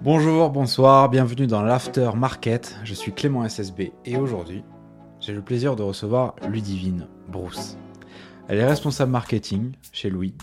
[0.00, 2.78] Bonjour, bonsoir, bienvenue dans l'After Market.
[2.84, 4.62] Je suis Clément SSB et aujourd'hui,
[5.18, 7.76] j'ai le plaisir de recevoir Ludivine Brousse.
[8.46, 10.34] Elle est responsable marketing chez Louis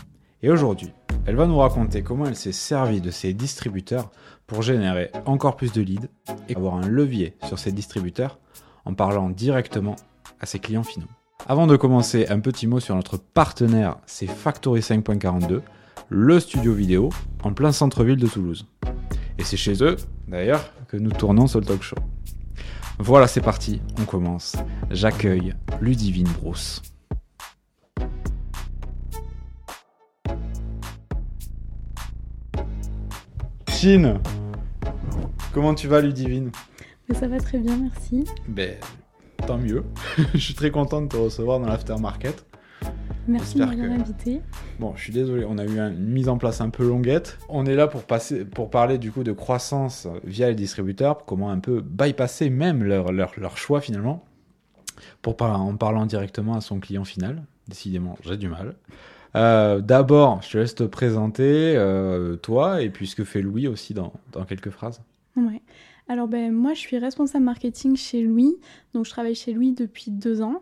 [0.44, 0.92] et aujourd'hui,
[1.26, 4.12] elle va nous raconter comment elle s'est servie de ses distributeurs
[4.46, 6.10] pour générer encore plus de leads
[6.50, 8.40] et avoir un levier sur ses distributeurs
[8.84, 9.96] en parlant directement
[10.42, 11.08] à ses clients finaux.
[11.48, 15.62] Avant de commencer, un petit mot sur notre partenaire, c'est Factory 5.42,
[16.10, 17.10] le studio vidéo
[17.42, 18.68] en plein centre-ville de Toulouse.
[19.38, 21.98] Et c'est chez eux, d'ailleurs, que nous tournons ce talk show.
[23.00, 24.56] Voilà, c'est parti, on commence.
[24.90, 26.82] J'accueille Ludivine Brousse.
[33.70, 34.20] Chine
[35.54, 36.52] Comment tu vas, Ludivine?
[37.14, 38.24] Ça va très bien, merci.
[38.48, 38.76] Ben,
[39.46, 39.84] tant mieux.
[40.34, 42.46] je suis très content de te recevoir dans l'aftermarket.
[43.28, 44.42] Merci de m'avoir invité.
[44.80, 47.38] Bon, je suis désolé, on a eu une mise en place un peu longuette.
[47.50, 51.50] On est là pour, passer, pour parler du coup de croissance via les distributeurs, comment
[51.50, 54.24] un peu bypasser même leur, leur, leur choix finalement,
[55.22, 57.44] pour en parlant directement à son client final.
[57.68, 58.76] Décidément, j'ai du mal.
[59.36, 63.68] Euh, D'abord, je te laisse te présenter, euh, toi, et puis ce que fait Louis
[63.68, 65.02] aussi dans, dans quelques phrases.
[65.36, 65.62] Ouais.
[66.08, 68.58] Alors ben, moi je suis responsable marketing chez Louis,
[68.94, 70.62] donc je travaille chez Louis depuis deux ans.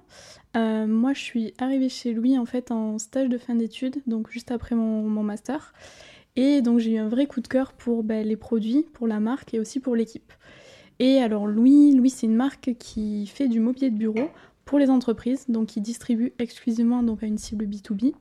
[0.56, 4.30] Euh, moi je suis arrivée chez Louis en fait en stage de fin d'études, donc
[4.30, 5.74] juste après mon, master.
[6.38, 9.20] Et donc j'ai eu un vrai coup de cœur pour ben, les produits, pour la
[9.20, 10.32] marque et aussi pour l'équipe.
[11.00, 14.30] Et alors Louis, Louis c'est une marque qui fait du mobilier de bureau
[14.64, 18.14] pour les entreprises, donc qui distribue exclusivement donc, à une cible B2B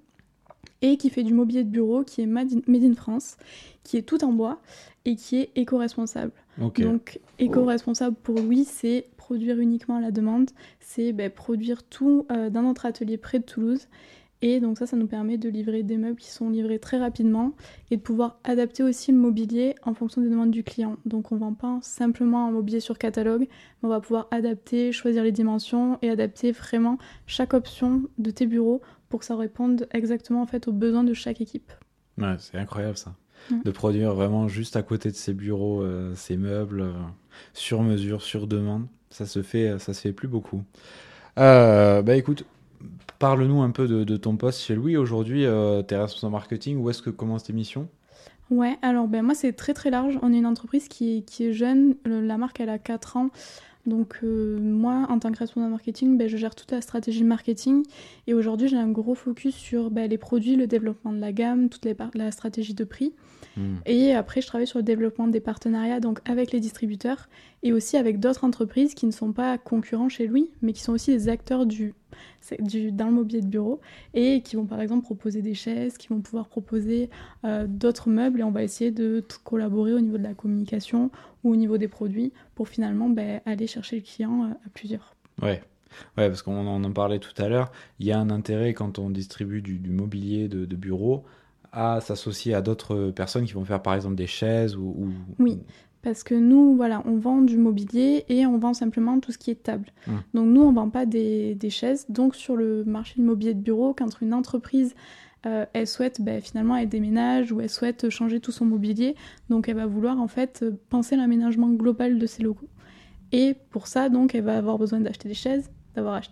[0.80, 3.36] et qui fait du mobilier de bureau qui est made in, France,
[3.84, 4.60] qui est tout en bois
[5.04, 6.32] et qui est éco-responsable.
[6.58, 10.50] Donc éco-responsable pour lui, c'est produire uniquement à la demande,
[10.80, 13.88] c'est ben, produire tout euh, dans notre atelier près de Toulouse.
[14.44, 17.52] Et donc ça, ça nous permet de livrer des meubles qui sont livrés très rapidement
[17.92, 20.96] et de pouvoir adapter aussi le mobilier en fonction des demandes du client.
[21.06, 23.48] Donc on ne vend pas simplement un mobilier sur catalogue, mais
[23.84, 28.82] on va pouvoir adapter, choisir les dimensions et adapter vraiment chaque option de tes bureaux
[29.08, 31.70] pour que ça réponde exactement en fait aux besoins de chaque équipe.
[32.18, 33.14] Ouais, c'est incroyable ça.
[33.64, 36.92] De produire vraiment juste à côté de ses bureaux, euh, ses meubles, euh,
[37.54, 38.86] sur mesure, sur demande.
[39.10, 40.62] Ça se fait, ça se fait plus beaucoup.
[41.38, 42.44] Euh, bah écoute,
[43.18, 45.40] parle-nous un peu de, ton poste chez Louis aujourd'hui.
[45.42, 46.78] tu es responsable marketing.
[46.78, 47.88] Où est-ce que commence tes missions
[48.50, 50.18] Ouais, alors ben moi c'est très très large.
[50.22, 51.94] On est une entreprise qui est, qui est jeune.
[52.04, 53.30] La marque elle a 4 ans.
[53.86, 57.82] Donc euh, moi, en tant que responsable marketing, ben, je gère toute la stratégie marketing
[58.26, 61.68] et aujourd'hui j'ai un gros focus sur ben, les produits, le développement de la gamme,
[61.68, 63.12] toute les la stratégie de prix.
[63.56, 63.76] Hmm.
[63.86, 67.28] Et après, je travaille sur le développement des partenariats donc avec les distributeurs
[67.62, 70.92] et aussi avec d'autres entreprises qui ne sont pas concurrents chez Louis, mais qui sont
[70.92, 71.94] aussi des acteurs du,
[72.60, 73.80] du, dans le mobilier de bureau
[74.14, 77.10] et qui vont par exemple proposer des chaises, qui vont pouvoir proposer
[77.44, 81.10] euh, d'autres meubles et on va essayer de collaborer au niveau de la communication
[81.44, 85.14] ou au niveau des produits pour finalement ben, aller chercher le client euh, à plusieurs.
[85.40, 85.62] Ouais.
[86.16, 89.10] Ouais, parce qu'on en parlait tout à l'heure, il y a un intérêt quand on
[89.10, 91.24] distribue du, mobilier de, bureau
[91.70, 95.12] à s'associer à d'autres personnes qui vont faire par exemple des chaises ou...
[95.38, 95.60] oui,
[96.02, 99.50] parce que nous, voilà, on vend du mobilier et on vend simplement tout ce qui
[99.50, 99.88] est table.
[100.06, 100.12] Mmh.
[100.34, 102.06] Donc nous, on vend pas des, chaises.
[102.08, 104.94] Donc sur le marché du mobilier de bureau, quand une entreprise
[105.44, 109.16] euh, elle souhaite ben, finalement elle déménage ou elle souhaite changer tout son mobilier,
[109.48, 112.68] donc elle va vouloir en fait penser l'aménagement global de ses locaux.
[113.32, 115.70] Et pour ça, donc, elle va avoir besoin d'acheter des chaises,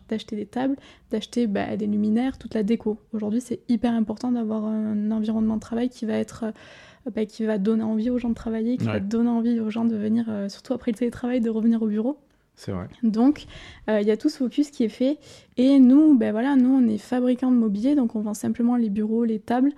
[0.09, 0.77] d'acheter des tables,
[1.11, 2.99] d'acheter ben, des luminaires, toute la déco.
[3.13, 6.53] Aujourd'hui, c'est hyper important d'avoir un environnement de travail qui va être
[7.07, 9.85] bah, qui va donner envie aux gens de travailler, qui va donner envie aux gens
[9.85, 12.19] de venir, euh, surtout après le télétravail, de revenir au bureau.
[12.57, 12.89] C'est vrai.
[13.03, 13.47] Donc,
[13.89, 15.19] euh, il y a tout ce focus qui est fait.
[15.57, 18.91] Et nous, ben voilà, nous, on est fabricants de mobilier, donc on vend simplement les
[18.91, 19.73] bureaux, les tables.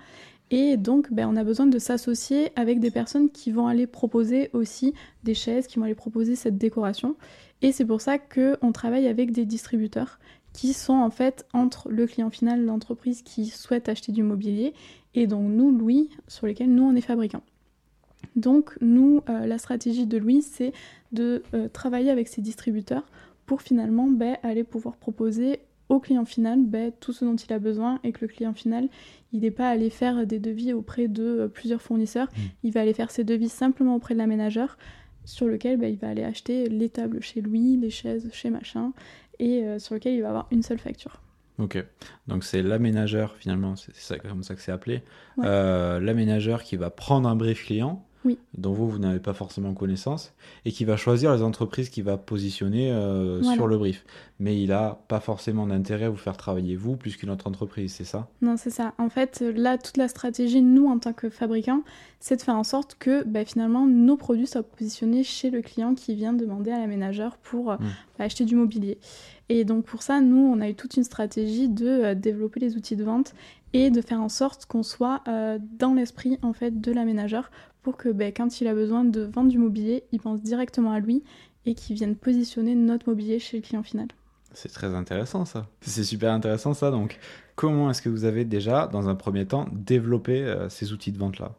[0.50, 4.50] Et donc, ben, on a besoin de s'associer avec des personnes qui vont aller proposer
[4.52, 7.16] aussi des chaises, qui vont aller proposer cette décoration.
[7.62, 10.18] Et c'est pour ça qu'on travaille avec des distributeurs
[10.52, 14.74] qui sont en fait entre le client final, l'entreprise qui souhaite acheter du mobilier,
[15.14, 17.42] et donc nous, Louis, sur lesquels nous, on est fabricants.
[18.36, 20.72] Donc nous, euh, la stratégie de Louis, c'est
[21.12, 23.04] de euh, travailler avec ses distributeurs
[23.46, 27.58] pour finalement ben, aller pouvoir proposer au client final ben, tout ce dont il a
[27.58, 28.88] besoin et que le client final,
[29.32, 32.40] il n'est pas allé faire des devis auprès de euh, plusieurs fournisseurs, mmh.
[32.64, 34.78] il va aller faire ses devis simplement auprès de l'aménageur
[35.24, 38.92] sur lequel ben, il va aller acheter les tables chez Louis, les chaises chez machin,
[39.38, 41.21] et sur lequel il va avoir une seule facture.
[41.58, 41.84] Ok,
[42.28, 45.02] donc c'est l'aménageur finalement, c'est comme ça que c'est appelé,
[45.44, 48.06] euh, l'aménageur qui va prendre un brief client,
[48.56, 50.32] dont vous, vous n'avez pas forcément connaissance,
[50.64, 54.04] et qui va choisir les entreprises qu'il va positionner euh, sur le brief.
[54.38, 57.92] Mais il n'a pas forcément d'intérêt à vous faire travailler vous plus qu'une autre entreprise,
[57.92, 58.28] c'est ça?
[58.40, 58.94] Non, c'est ça.
[58.98, 61.82] En fait, là, toute la stratégie, nous, en tant que fabricants,
[62.20, 65.94] c'est de faire en sorte que bah, finalement, nos produits soient positionnés chez le client
[65.94, 67.84] qui vient demander à l'aménageur pour euh, mmh.
[68.18, 68.98] bah, acheter du mobilier.
[69.48, 72.76] Et donc pour ça, nous, on a eu toute une stratégie de euh, développer les
[72.76, 73.34] outils de vente
[73.72, 77.50] et de faire en sorte qu'on soit euh, dans l'esprit en fait de l'aménageur
[77.82, 81.00] pour que ben, quand il a besoin de vendre du mobilier, il pense directement à
[81.00, 81.22] lui
[81.66, 84.08] et qu'il vienne positionner notre mobilier chez le client final.
[84.54, 85.66] C'est très intéressant ça.
[85.80, 86.90] C'est super intéressant ça.
[86.90, 87.18] Donc
[87.56, 91.18] comment est-ce que vous avez déjà, dans un premier temps, développé euh, ces outils de
[91.18, 91.52] vente-là?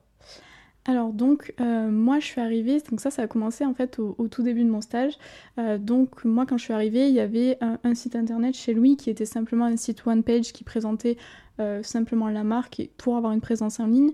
[0.85, 4.27] Alors donc euh, moi je suis arrivée, donc ça ça a commencé en fait au,
[4.27, 5.17] tout début de mon stage.
[5.57, 8.97] Euh, donc moi quand je suis arrivée il y avait un, site internet chez Louis
[8.97, 11.15] qui était simplement un site one page qui présentait
[11.61, 14.11] euh, simplement la marque pour avoir une présence en ligne.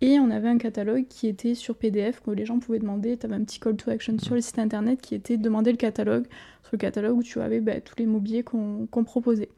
[0.00, 3.16] Et on avait un catalogue qui était sur PDF que les gens pouvaient demander.
[3.16, 5.76] Tu avais un petit call to action sur le site internet qui était demander le
[5.76, 6.26] catalogue.
[6.62, 9.48] Sur le catalogue où tu avais bah, tous les mobiliers qu'on proposait.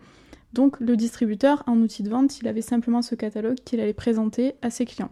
[0.52, 4.55] Donc le distributeur, en outil de vente, il avait simplement ce catalogue qu'il allait présenter
[4.60, 5.10] à ses clients.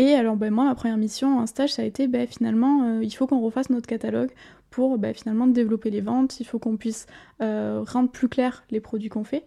[0.00, 3.02] Et alors, ben, moi, ma première mission en stage, ça a été ben, finalement, euh,
[3.02, 4.30] il faut qu'on refasse notre catalogue
[4.70, 6.38] pour ben, finalement développer les ventes.
[6.38, 7.06] Il faut qu'on puisse
[7.42, 9.44] euh, rendre plus clair les produits qu'on fait.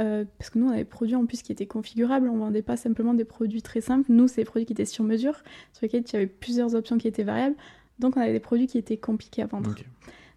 [0.00, 2.28] Euh, parce que nous, on avait des produits en plus qui étaient configurables.
[2.28, 4.10] On vendait pas simplement des produits très simples.
[4.10, 5.36] Nous, c'est des produits qui étaient sur mesure,
[5.72, 7.56] sur lesquels il y avait plusieurs options qui étaient variables.
[8.00, 9.72] Donc, on avait des produits qui étaient compliqués à vendre.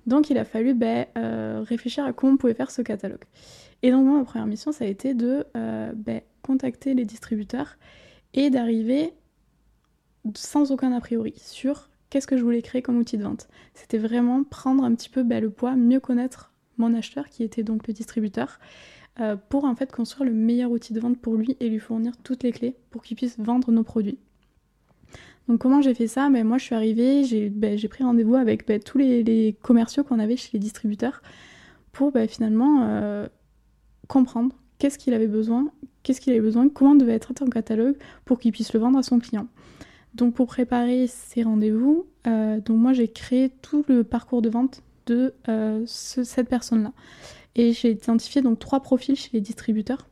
[0.05, 0.77] Donc, il a fallu
[1.15, 3.23] réfléchir à comment on pouvait faire ce catalogue.
[3.81, 5.43] Et donc, moi, ma première mission, ça a été de
[6.43, 7.77] contacter les distributeurs
[8.35, 9.13] et d'arriver
[10.33, 13.47] sans aucun a priori sur qu'est-ce que je voulais créer comme outil de vente.
[13.73, 17.87] C'était vraiment prendre un petit peu le poids, mieux connaître mon acheteur qui était donc
[17.87, 18.59] le distributeur
[19.19, 22.13] euh, pour en fait construire le meilleur outil de vente pour lui et lui fournir
[22.23, 24.17] toutes les clés pour qu'il puisse vendre nos produits.
[25.47, 26.29] Donc comment j'ai fait ça?
[26.29, 30.19] Ben, Moi je suis arrivée, j'ai ben, pris rendez-vous avec ben, tous les, commerciaux qu'on
[30.19, 31.21] avait chez les distributeurs
[31.91, 33.27] pour finalement euh,
[34.07, 35.67] comprendre qu'est-ce qu'il avait besoin,
[36.03, 37.95] qu'est-ce qu'il avait besoin, comment devait être un catalogue
[38.25, 39.47] pour qu'il puisse le vendre à son client.
[40.15, 44.81] Donc pour préparer ces rendez-vous, euh, donc moi j'ai créé tout le parcours de vente
[45.07, 46.93] de euh, cette personne-là.
[47.55, 50.07] Et j'ai identifié donc trois profils chez les distributeurs.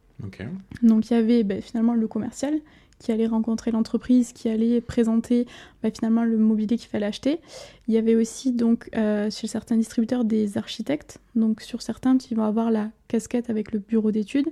[0.82, 2.60] Donc il y avait ben, finalement le commercial
[3.00, 5.46] qui allait rencontrer l'entreprise, qui allait présenter
[5.82, 7.40] ben, finalement le mobilier qu'il fallait acheter.
[7.88, 11.20] Il y avait aussi donc euh, chez certains distributeurs des architectes.
[11.36, 14.50] Donc sur certains, qui vont avoir la casquette avec le bureau d'études.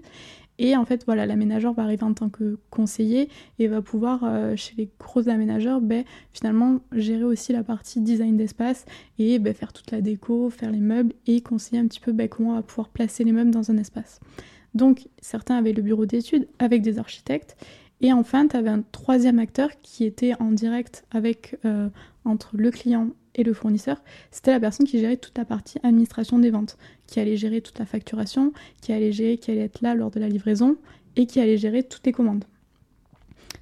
[0.57, 4.55] Et en fait, voilà, l'aménageur va arriver en tant que conseiller et va pouvoir, euh,
[4.55, 6.03] chez les gros aménageurs, ben,
[6.33, 8.85] finalement gérer aussi la partie design d'espace
[9.17, 12.29] et ben, faire toute la déco, faire les meubles et conseiller un petit peu ben,
[12.29, 14.19] comment on va pouvoir placer les meubles dans un espace.
[14.73, 17.57] Donc, certains avaient le bureau d'études avec des architectes.
[18.01, 21.89] Et enfin, tu avais un troisième acteur qui était en direct avec, euh,
[22.25, 24.01] entre le client et le fournisseur,
[24.31, 27.79] c'était la personne qui gérait toute la partie administration des ventes, qui allait gérer toute
[27.79, 30.77] la facturation, qui allait gérer, qui allait être là lors de la livraison
[31.15, 32.45] et qui allait gérer toutes les commandes.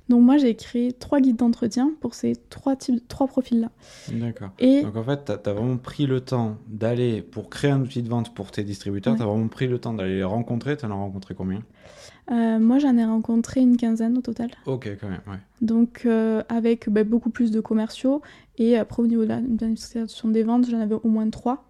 [0.09, 3.69] Donc moi j'ai créé trois guides d'entretien pour ces trois types, trois profils-là.
[4.11, 4.49] D'accord.
[4.59, 4.81] Et...
[4.81, 8.09] Donc en fait, tu as, vraiment pris le temps d'aller, pour créer un outil de
[8.09, 10.77] vente pour tes distributeurs, tu as vraiment pris le temps d'aller les rencontrer.
[10.77, 11.61] Tu en as rencontré combien?
[12.31, 14.49] Euh, moi, j'en ai rencontré une quinzaine au total.
[14.65, 15.39] Ok, quand même, ouais.
[15.61, 18.21] Donc, euh, avec bah, beaucoup plus de commerciaux.
[18.57, 21.65] Et après, au niveau de l'administration des ventes, j'en avais au moins trois.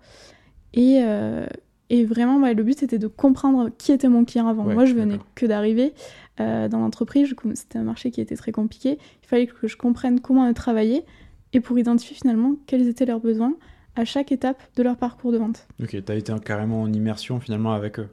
[0.74, 1.45] Et, euh,
[1.89, 4.63] et vraiment, le but, c'était de comprendre qui était mon client avant.
[4.65, 5.94] moi, je venais que d'arriver
[6.39, 7.33] dans l'entreprise.
[7.53, 8.97] C'était un marché qui était très compliqué.
[9.24, 11.06] Il fallait que je comprenne comment ils travaillaient
[11.53, 13.53] et pour identifier finalement quels étaient leurs besoins
[13.95, 15.68] à chaque étape de leur parcours de vente.
[15.81, 18.09] Ok, tu as été carrément en immersion finalement avec eux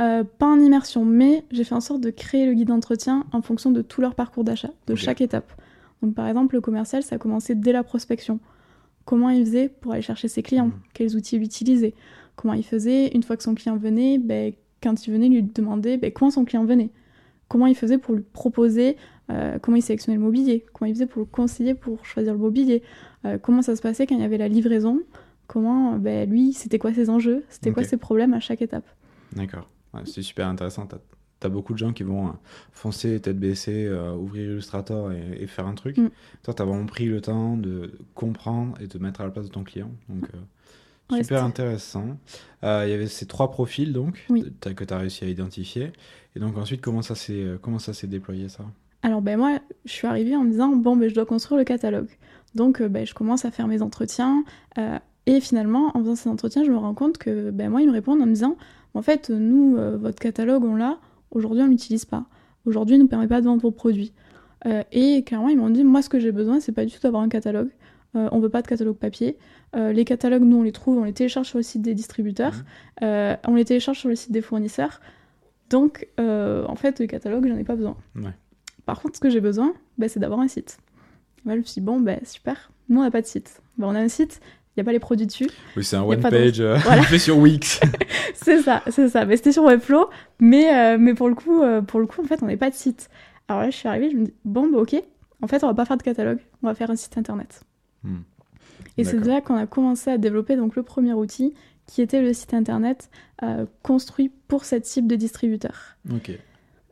[0.00, 3.42] euh, pas en immersion, mais j'ai fait en sorte de créer le guide d'entretien en
[3.42, 5.52] fonction de tout leur parcours d'achat, de chaque étape.
[6.02, 8.40] Donc par exemple, le commercial, ça a commencé dès la prospection.
[9.04, 10.66] Comment il faisait pour aller chercher ses clients?
[10.66, 10.80] Mhm.
[10.94, 11.94] Quels outils il utilisait?
[12.34, 13.08] Comment il faisait?
[13.08, 14.52] Une fois que son client venait ben,
[14.82, 16.90] Quand il venait, lui demander ben, comment son client venait?
[17.54, 18.96] Comment il faisait pour lui proposer
[19.30, 22.40] euh, Comment il sélectionnait le mobilier Comment il faisait pour le conseiller pour choisir le
[22.40, 22.82] mobilier
[23.24, 25.02] euh, Comment ça se passait quand il y avait la livraison
[25.46, 28.84] Comment, ben, lui, c'était quoi ses enjeux C'était quoi ses problèmes à chaque étape
[29.36, 29.68] D'accord
[30.04, 30.88] c'est super intéressant.
[30.88, 32.32] Tu as, beaucoup de gens qui vont euh,
[32.72, 35.96] foncer tête baissée, euh, ouvrir Illustrator et, faire un truc.
[35.96, 36.10] Mm.
[36.42, 39.46] Toi, tu as vraiment pris le temps de comprendre et de mettre à la place
[39.46, 39.92] de ton client.
[40.08, 40.28] Donc,
[41.12, 42.18] euh, super intéressant.
[42.62, 44.26] Il y avait ces trois profils donc
[44.60, 45.92] que tu as réussi à identifier.
[46.34, 48.64] Et donc ensuite, comment ça s'est déployé ça?
[49.02, 51.64] Alors ben moi, je suis arrivée en me disant bon ben je dois construire le
[51.64, 52.08] catalogue.
[52.54, 54.44] Donc ben, je commence à faire mes entretiens.
[55.26, 57.92] et finalement, en faisant ces entretiens, je me rends compte que ben, moi, ils me
[57.92, 58.56] répondent en me disant
[58.94, 60.98] en fait, nous, euh, votre catalogue, on l'a,
[61.32, 62.24] aujourd'hui, on l'utilise pas.
[62.64, 64.12] Aujourd'hui, il ne nous permet pas de vendre vos produits.
[64.92, 67.22] et clairement, ils m'ont dit, moi, ce que j'ai besoin, c'est pas du tout d'avoir
[67.22, 67.68] un catalogue.
[68.14, 69.36] on veut pas de catalogue papier.
[69.74, 72.54] Les catalogues, nous, on les trouve, on les télécharge sur le site des distributeurs,
[73.00, 73.06] mmh.
[73.46, 75.00] on les télécharge sur le site des fournisseurs.
[75.70, 77.96] Donc, en fait, le catalogue, j'en ai pas besoin.
[78.86, 80.78] Par contre, ce que j'ai besoin, bah, c'est d'avoir un site.
[81.46, 83.60] Je me suis dit, bon, bah, super, nous, on n'a pas de site.
[83.78, 85.48] Bah, on a un site, il n'y a pas les produits dessus.
[85.76, 86.78] Oui, c'est un one page euh,
[87.08, 87.80] fait sur Wix.
[88.34, 89.24] c'est ça, c'est ça.
[89.24, 90.08] Mais c'était sur Webflow,
[90.40, 92.70] mais, euh, mais pour, le coup, euh, pour le coup, en fait, on n'est pas
[92.70, 93.08] de site.
[93.48, 94.96] Alors là, je suis arrivée, je me dis, bon, bah, ok,
[95.42, 97.62] en fait, on va pas faire de catalogue, on va faire un site internet.
[98.02, 98.20] Hmm.
[98.96, 101.54] Et c'est là qu'on a commencé à développer donc, le premier outil,
[101.86, 103.10] qui était le site internet
[103.82, 105.96] construit pour cette cible de distributeur.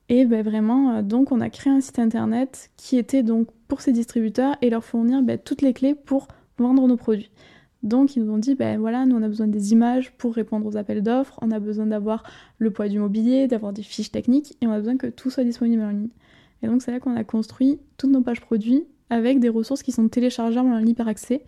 [0.08, 3.92] Et ben, vraiment, donc, on a créé un site internet qui était donc pour ces
[3.92, 6.28] distributeurs et leur fournir ben, toutes les clés pour
[6.58, 7.30] vendre nos produits.
[7.82, 10.66] Donc ils nous ont dit, ben voilà, nous on a besoin des images pour répondre
[10.66, 12.22] aux appels d'offres, on a besoin d'avoir
[12.58, 15.42] le poids du mobilier, d'avoir des fiches techniques, et on a besoin que tout soit
[15.42, 16.08] disponible en ligne.
[16.62, 19.90] Et donc c'est là qu'on a construit toutes nos pages produits avec des ressources qui
[19.90, 21.42] sont téléchargeables en libre accès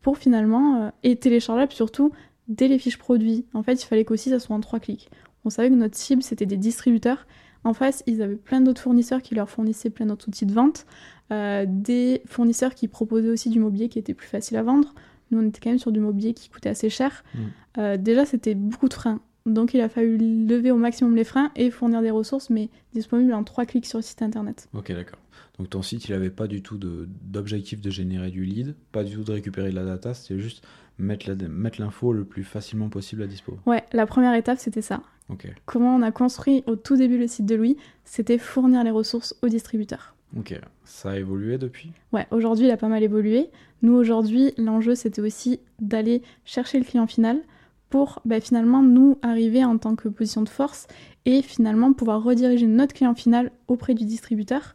[0.00, 2.12] pour finalement, euh, et téléchargeables surtout
[2.48, 3.44] dès les fiches produits.
[3.54, 5.10] En fait, il fallait qu'aussi ça soit en trois clics.
[5.44, 7.26] On savait que notre cible c'était des distributeurs.
[7.64, 10.86] En face, ils avaient plein d'autres fournisseurs qui leur fournissaient plein d'autres outils de vente,
[11.32, 14.94] euh, des fournisseurs qui proposaient aussi du mobilier qui était plus facile à vendre,
[15.30, 17.24] nous, on était quand même sur du mobilier qui coûtait assez cher.
[17.34, 17.38] Mm.
[17.78, 19.20] Euh, déjà, c'était beaucoup de freins.
[19.46, 23.32] Donc, il a fallu lever au maximum les freins et fournir des ressources, mais disponibles
[23.32, 24.68] en trois clics sur le site internet.
[24.74, 25.20] Ok, d'accord.
[25.58, 29.14] Donc, ton site, il n'avait pas du tout d'objectif de, générer du lead, pas du
[29.14, 30.64] tout de récupérer de la data, c'était juste
[30.98, 31.30] mettre
[31.78, 33.58] l'info le plus facilement possible à dispo.
[33.66, 35.02] Ouais, la première étape, c'était ça.
[35.28, 35.46] Ok.
[35.64, 39.36] Comment on a construit au tout début le site de Louis C'était fournir les ressources
[39.42, 40.14] aux distributeurs.
[40.36, 41.92] Ok, ça a évolué depuis?
[42.12, 43.48] Ouais, aujourd'hui il a pas mal évolué.
[43.82, 47.40] Nous aujourd'hui, l'enjeu c'était aussi d'aller chercher le client final
[47.90, 50.86] pour bah, finalement nous arriver en tant que position de force
[51.24, 54.74] et finalement pouvoir rediriger notre client final auprès du distributeur.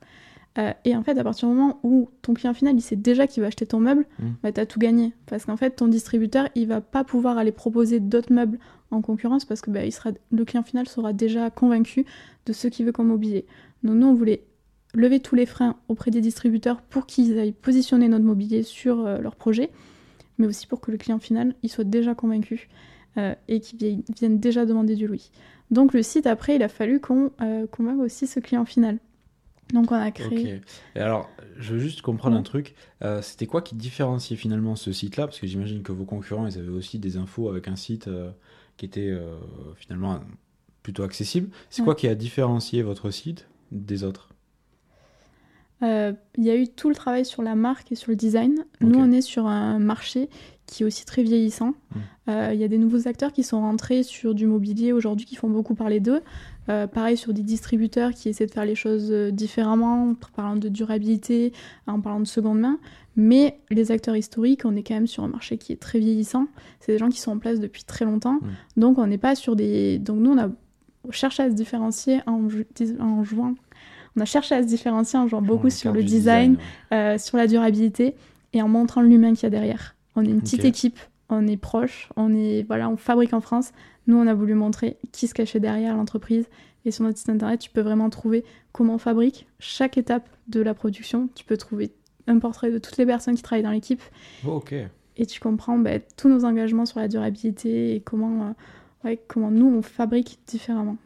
[0.58, 3.26] Euh, et en fait, à partir du moment où ton client final il sait déjà
[3.26, 4.26] qu'il va acheter ton meuble, mmh.
[4.44, 5.14] bah, tu as tout gagné.
[5.26, 8.60] Parce qu'en fait, ton distributeur il va pas pouvoir aller proposer d'autres meubles
[8.92, 12.06] en concurrence parce que bah, il sera, le client final sera déjà convaincu
[12.46, 13.46] de ce qu'il veut comme mobilier.
[13.84, 14.44] Donc nous, on voulait
[14.94, 19.20] lever tous les freins auprès des distributeurs pour qu'ils aillent positionner notre mobilier sur euh,
[19.20, 19.70] leur projet,
[20.38, 22.68] mais aussi pour que le client final il soit déjà convaincu
[23.18, 25.32] euh, et qu'il vienne déjà demander du Louis.
[25.70, 29.00] Donc le site, après, il a fallu qu'on euh, convainque aussi ce client final.
[29.74, 30.58] Donc on a créé...
[30.58, 30.62] Ok.
[30.96, 32.76] Et alors, je veux juste comprendre un truc.
[33.22, 35.28] C'était quoi qui différenciait finalement ce site-là?
[35.28, 38.10] Parce que j'imagine que vos concurrents, ils avaient aussi des infos avec un site
[38.76, 39.18] qui était
[39.78, 40.20] finalement
[40.84, 41.52] plutôt accessible.
[41.70, 44.28] C'est quoi qui a différencié votre site des autres?
[45.84, 48.66] Euh, il y a eu tout le travail sur la marque et sur le design.
[48.82, 50.30] Nous, on est sur un marché
[50.72, 51.74] qui est aussi très vieillissant.
[51.94, 52.00] Hmm.
[52.30, 55.36] Euh, il y a des nouveaux acteurs qui sont rentrés sur du mobilier aujourd'hui qui
[55.36, 56.22] font beaucoup parler d'eux.
[56.70, 60.70] Euh, pareil sur des distributeurs qui essaient de faire les choses différemment, en parlant de
[60.70, 61.52] durabilité,
[61.88, 62.80] en parlant de seconde main.
[63.18, 66.48] Mais les acteurs historiques, on est quand même sur un marché qui est très vieillissant.
[66.80, 68.40] C'est des gens qui sont en place depuis très longtemps.
[68.42, 68.52] Hmm.
[68.78, 70.00] Donc on n'est pas sur des.
[70.00, 70.50] Donc nous, on a
[71.12, 72.48] cherché à se différencier en,
[73.00, 73.56] en jouant
[74.18, 76.58] on a cherché à se différencier en jouant beaucoup sur le design,
[76.92, 78.16] euh, sur la durabilité
[78.54, 79.96] et en montrant l'humain qu'il y a derrière.
[80.16, 81.00] On est une petite équipe,
[81.30, 83.72] on est proche, on est voilà, on fabrique en France.
[84.08, 86.48] Nous, on a voulu montrer qui se cachait derrière l'entreprise.
[86.84, 90.62] Et sur notre site internet, tu peux vraiment trouver comment on fabrique chaque étape de
[90.62, 91.30] la production.
[91.36, 91.92] Tu peux trouver
[92.28, 94.02] un portrait de toutes les personnes qui travaillent dans l'équipe.
[94.46, 94.74] Oh, ok.
[95.18, 98.56] Et tu comprends bah, tous nos engagements sur la durabilité et comment,
[99.06, 100.98] euh, comment nous, on fabrique différemment.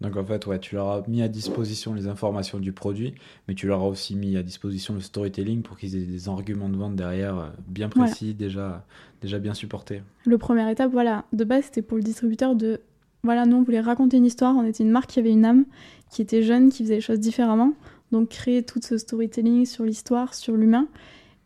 [0.00, 3.14] Donc en fait, ouais, tu leur as mis à disposition les informations du produit,
[3.46, 6.68] mais tu leur as aussi mis à disposition le storytelling pour qu'ils aient des arguments
[6.68, 8.86] de vente derrière euh, bien précis, déjà,
[9.20, 10.02] déjà bien supportés.
[10.24, 12.80] Le première étape, voilà, de base, c'était pour le distributeur de...
[13.22, 15.66] Voilà, nous, on voulait raconter une histoire, on était une marque qui avait une âme,
[16.10, 17.74] qui était jeune, qui faisait les choses différemment.
[18.12, 20.88] Donc créer tout ce storytelling sur l'histoire, sur l'humain.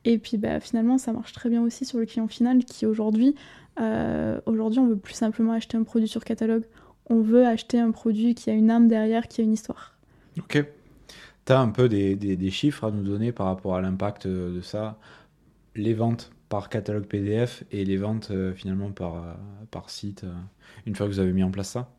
[0.05, 3.35] Et puis bah, finalement, ça marche très bien aussi sur le client final qui aujourd'hui,
[3.81, 6.65] euh, aujourd'hui, on veut plus simplement acheter un produit sur catalogue
[7.11, 9.95] on veut acheter un produit qui a une âme derrière, qui a une histoire.
[10.39, 10.65] Ok.
[11.47, 14.99] Tu as un peu des, chiffres à nous donner par rapport à l'impact de ça?
[15.77, 19.33] Les ventes par catalogue PDF et les ventes euh, finalement par, euh,
[19.73, 20.33] par site, euh,
[20.87, 21.91] une fois que vous avez mis en place ça?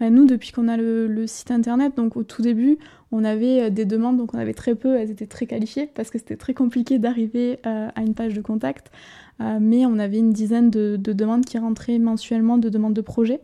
[0.00, 2.78] Bah, Nous, depuis qu'on a le, site internet, donc au tout début,
[3.10, 6.18] on avait des demandes, donc on avait très peu, elles étaient très qualifiées parce que
[6.18, 8.90] c'était très compliqué d'arriver à une page de contact.
[9.38, 13.40] mais on avait une dizaine de, de, demandes qui rentraient mensuellement de demandes de projet.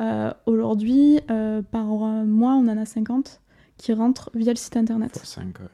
[0.00, 3.40] Euh, aujourd'hui, euh, par mois, on en a 50
[3.76, 5.20] qui rentrent via le site internet.
[5.22, 5.66] 5, ouais.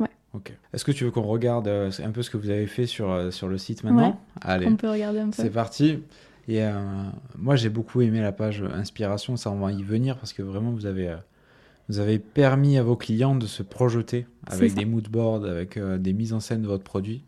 [0.00, 0.08] Ouais.
[0.34, 0.52] Ok.
[0.72, 3.32] Est-ce que tu veux qu'on regarde euh, un peu ce que vous avez fait sur,
[3.32, 4.14] sur le site maintenant ouais.
[4.42, 4.66] Allez.
[4.66, 5.42] On peut regarder un peu.
[5.42, 6.00] C'est parti.
[6.48, 6.62] Et
[7.36, 9.36] moi, j'ai beaucoup aimé la page inspiration.
[9.36, 11.14] Ça, on va y venir parce que vraiment, vous avez,
[11.90, 16.12] Vous avez permis à vos clients de se projeter avec des moodboards, avec euh, des
[16.12, 17.24] mises en scène de votre produit.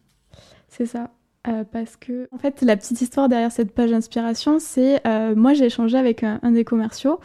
[0.68, 1.10] C'est ça.
[1.48, 5.54] Euh, parce que, en fait, la petite histoire derrière cette page d'inspiration, c'est euh, moi
[5.54, 7.18] j'ai échangé avec un, des commerciaux,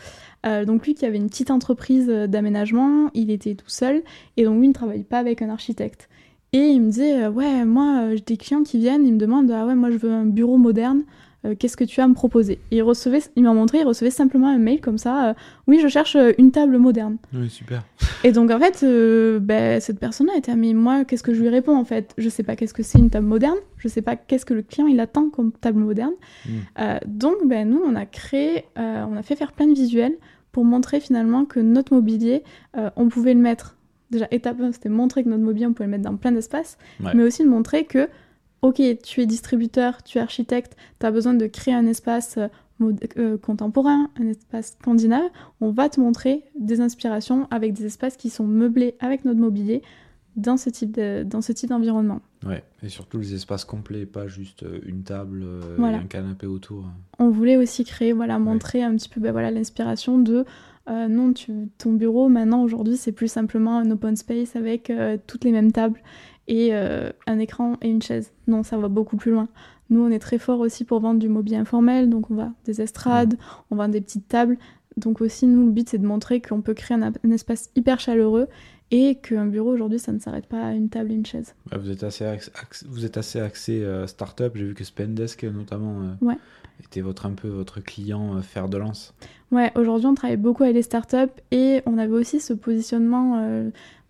[0.45, 4.03] euh, donc lui qui avait une petite entreprise d'aménagement, il était tout seul,
[4.37, 6.07] et donc lui ne travaille pas avec un architecte.
[6.53, 9.65] Et il me euh, ouais, moi j'ai des clients qui viennent, ils me demandent, ah
[9.65, 11.03] ouais, moi je veux un bureau moderne,
[11.45, 12.59] euh, qu'est-ce que tu as à me proposer?
[12.71, 15.33] Et il recevait, il m'a montré, il recevait simplement un mail comme ça, euh,
[15.67, 17.17] oui, je cherche euh, une table moderne.
[17.33, 17.83] Oui, super.
[18.23, 21.49] Et donc en fait, euh, ben, cette personne-là était, mais moi, qu'est-ce que je lui
[21.49, 22.13] réponds en fait?
[22.17, 24.63] Je sais pas qu'est-ce que c'est une table moderne, je sais pas qu'est-ce que le
[24.63, 26.13] client il attend comme table moderne.
[26.45, 26.49] Mm.
[26.79, 30.15] Euh, donc ben, nous, on a créé, on a fait faire plein de visuels
[30.51, 32.43] pour montrer finalement que notre mobilier,
[32.95, 33.75] on pouvait le mettre.
[34.11, 36.77] Déjà, étape 1, c'était montrer que notre mobilier, on pouvait le mettre dans plein d'espaces,
[37.03, 37.11] Ouais.
[37.15, 38.07] mais aussi de montrer que,
[38.67, 42.47] ok, tu es distributeur, tu es architecte, tu as besoin de créer un espace euh,
[43.17, 45.29] euh, contemporain, un espace scandinave,
[45.61, 49.81] on va te montrer des inspirations avec des espaces qui sont meublés avec notre mobilier
[50.35, 52.19] dans ce type de- dans ce type d'environnement.
[52.45, 52.63] Ouais.
[52.83, 55.97] Et surtout les espaces complets, pas juste euh, une table euh, Voilà.
[55.97, 56.83] et un canapé autour.
[57.19, 60.43] On voulait aussi créer, voilà, montrer un petit peu ben, voilà, l'inspiration de
[60.87, 65.17] euh, non, tu, ton bureau maintenant aujourd'hui c'est plus simplement un open space avec euh,
[65.25, 65.99] toutes les mêmes tables
[66.47, 68.31] et euh, un écran et une chaise.
[68.47, 69.47] Non, ça va beaucoup plus loin.
[69.89, 72.81] Nous, on est très fort aussi pour vendre du mobilier informel, donc on va des
[72.81, 73.35] estrades,
[73.69, 74.57] on vend des petites tables.
[74.97, 77.99] Donc aussi, nous, le but c'est de montrer qu'on peut créer un, un espace hyper
[77.99, 78.47] chaleureux
[78.91, 81.53] et qu'un bureau aujourd'hui ça ne s'arrête pas à une table et une chaise.
[81.71, 84.51] Ouais, vous êtes assez ax- ax- vous êtes assez axé euh, startup.
[84.55, 86.37] J'ai vu que Spendesk notamment euh, Ouais.
[86.83, 89.13] était votre un peu votre client euh, fer de lance.
[89.51, 93.37] Ouais, aujourd'hui on travaille beaucoup avec les startups et on avait aussi ce positionnement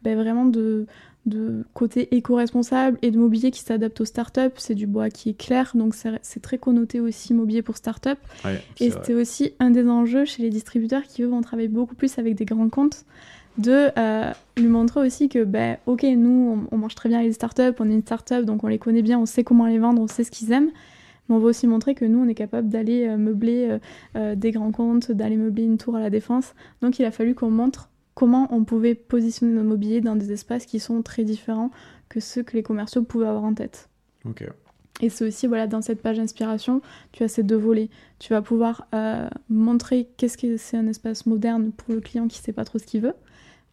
[0.03, 0.85] ben, vraiment de,
[1.25, 4.53] de côté éco-responsable et de mobilier qui s'adapte aux startups.
[4.57, 8.17] C'est du bois qui est clair, donc c'est très connoté aussi mobilier pour startup.
[8.43, 11.95] Ouais, Et c'était aussi un des enjeux chez les distributeurs qui, eux, vont travailler beaucoup
[11.95, 13.05] plus avec des grands comptes,
[13.57, 17.29] de euh, lui montrer aussi que, ben, ok, nous, on, on marche très bien avec
[17.29, 19.79] les startups, on est une startup, donc on les connaît bien, on sait comment les
[19.79, 20.71] vendre, on sait ce qu'ils aiment.
[21.27, 23.79] Mais on va aussi montrer que nous, on est capable d'aller euh, meubler
[24.15, 26.53] euh, des grands comptes, d'aller meubler une tour à la défense.
[26.81, 30.65] Donc il a fallu qu'on montre comment on pouvait positionner nos mobiliers dans des espaces
[30.65, 31.69] qui sont très différents
[32.09, 33.89] que ceux que les commerciaux pouvaient avoir en tête.
[34.25, 34.43] Ok.
[35.01, 36.81] Et c'est aussi, voilà, dans cette page d'inspiration,
[37.11, 37.89] tu as ces deux volets.
[38.17, 42.39] Tu vas pouvoir euh, montrer qu'est-ce que c'est un espace moderne pour le client qui
[42.39, 43.13] ne sait pas trop ce qu'il veut,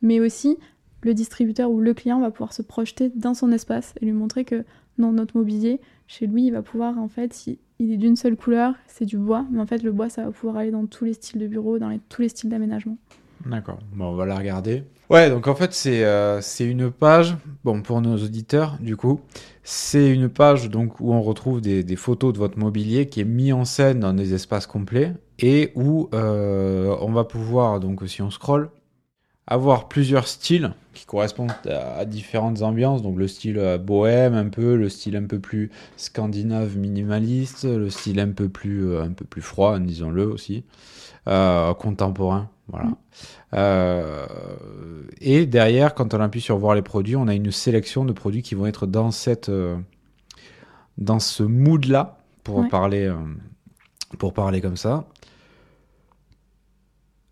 [0.02, 0.58] mais aussi
[1.02, 4.44] le distributeur ou le client va pouvoir se projeter dans son espace et lui montrer
[4.44, 4.64] que
[4.98, 8.36] non, notre mobilier, chez lui, il va pouvoir, en fait, il, il est d'une seule
[8.36, 11.04] couleur, c'est du bois, mais en fait, le bois, ça va pouvoir aller dans tous
[11.04, 12.98] les styles de bureau, dans les- tous les styles d'aménagement.
[13.46, 13.78] D'accord.
[13.92, 14.84] Bon, on va la regarder.
[15.10, 19.20] Ouais, donc en fait, c'est euh, une page, bon, pour nos auditeurs, du coup,
[19.62, 23.52] c'est une page donc où on retrouve des, photos de votre mobilier qui est mis
[23.52, 28.30] en scène dans des espaces complets et où euh, on va pouvoir, donc si on
[28.30, 28.70] scrolle,
[29.46, 33.02] avoir plusieurs styles qui correspondent à, différentes ambiances.
[33.02, 37.90] Donc le style euh, bohème un peu, le style un peu plus scandinave minimaliste, le
[37.90, 40.64] style un peu plus, euh, un peu plus froid, disons-le aussi,
[41.26, 42.48] contemporain.
[42.72, 42.88] Voilà.
[43.54, 44.26] Euh,
[45.20, 48.42] et derrière, quand on appuie sur voir les produits, on a une sélection de produits
[48.42, 49.76] qui vont être dans cette, euh,
[50.98, 52.68] dans ce mood-là, pour Ouais.
[52.68, 53.14] parler, euh,
[54.18, 55.04] pour parler comme ça.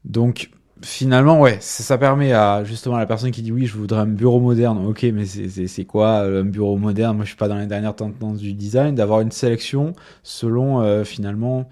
[0.04, 0.50] Donc,
[0.82, 4.00] finalement, ouais, ça, ça permet à justement à la personne qui dit oui, je voudrais
[4.00, 4.86] un bureau moderne.
[4.86, 7.16] Ok, mais c'est- quoi un bureau moderne?
[7.16, 8.94] Moi, je suis pas dans les dernières tendances du design.
[8.94, 11.68] D'avoir une sélection selon finalement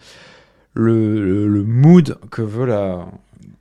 [0.74, 3.06] le, le, le mood que veut la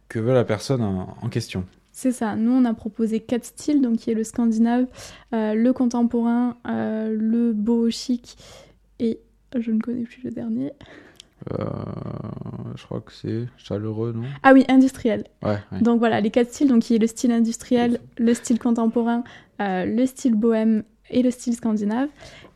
[0.10, 1.66] que veut la personne en, question.
[1.92, 2.36] C'est ça.
[2.36, 4.86] Nous, on a proposé quatre styles, donc qui est le scandinave,
[5.34, 8.38] euh, le contemporain, euh, le beau chic
[9.00, 9.20] et
[9.58, 10.72] je ne connais plus le dernier.
[11.52, 11.66] Euh,
[12.76, 14.28] je crois que c'est chaleureux, non?
[14.44, 15.24] Ah oui, industriel.
[15.44, 15.58] Ouais.
[15.72, 15.82] ouais.
[15.82, 19.24] Donc voilà, les quatre styles, donc qui est le style industriel, le style contemporain,
[19.60, 22.10] le style bohème et le style scandinave.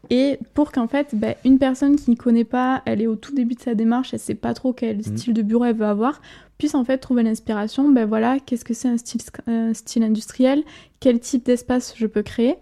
[0.09, 3.33] Et pour qu'en fait, ben, une personne qui ne connaît pas, elle est au tout
[3.33, 5.03] début de sa démarche, elle sait pas trop quel Mhm.
[5.17, 6.21] style de bureau elle veut avoir,
[6.57, 10.03] puisse en fait trouver l'inspiration, ben voilà, qu'est-ce que c'est un style, sc- un style
[10.03, 10.63] industriel,
[10.99, 12.55] quel type d'espace je peux créer.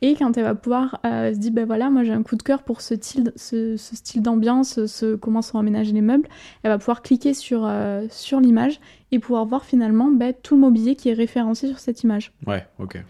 [0.00, 2.42] Et quand elle va pouvoir euh, se dire, ben voilà, moi j'ai un coup de
[2.42, 6.28] cœur pour ce style, ce, ce style d'ambiance, ce, comment sont aménagés les meubles,
[6.62, 8.78] elle va pouvoir cliquer sur, euh, sur l'image
[9.10, 10.08] et pouvoir voir finalement
[10.42, 12.32] tout le mobilier qui est référencé sur cette image.
[12.46, 13.02] Ouais, ok.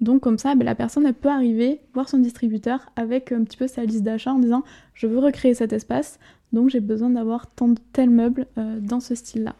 [0.00, 3.56] Donc comme ça, ben, la personne elle peut arriver voir son distributeur avec un petit
[3.56, 6.18] peu sa liste d'achat en disant je veux recréer cet espace,
[6.52, 9.54] donc j'ai besoin d'avoir tant de tel meuble euh, dans ce style-là.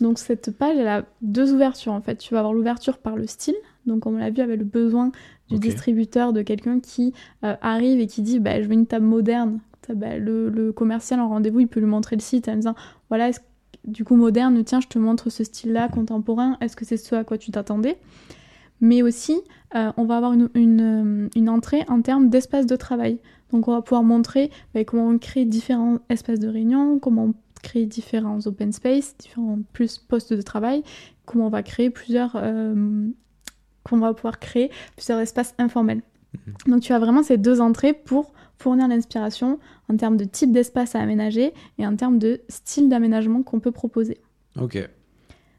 [0.00, 2.16] Donc cette page elle a deux ouvertures en fait.
[2.16, 5.10] Tu vas avoir l'ouverture par le style, donc comme on l'a vu avec le besoin
[5.48, 9.06] du distributeur, de quelqu'un qui euh, arrive et qui dit bah, je veux une table
[9.06, 9.60] moderne.
[9.86, 12.74] Ça, bah, le, le commercial en rendez-vous il peut lui montrer le site en disant
[13.08, 13.40] voilà est-ce
[13.84, 17.24] du coup moderne, tiens, je te montre ce style-là contemporain, est-ce que c'est ce à
[17.24, 17.96] quoi tu t'attendais?
[18.80, 19.40] Mais aussi,
[19.74, 23.18] euh, on va avoir une, une, une entrée en termes d'espace de travail.
[23.50, 27.34] Donc on va pouvoir montrer bah, comment on crée différents espaces de réunion, comment on
[27.62, 30.82] crée différents open space, différents plus postes de travail,
[31.26, 33.08] comment on va créer plusieurs, euh,
[33.84, 36.02] comment on va pouvoir créer plusieurs espaces informels.
[36.34, 36.54] Mhm.
[36.72, 39.58] Donc tu as vraiment ces deux entrées pour fournir l'inspiration
[39.90, 43.72] en termes de type d'espace à aménager et en termes de style d'aménagement qu'on peut
[43.72, 44.18] proposer.
[44.60, 44.78] Ok.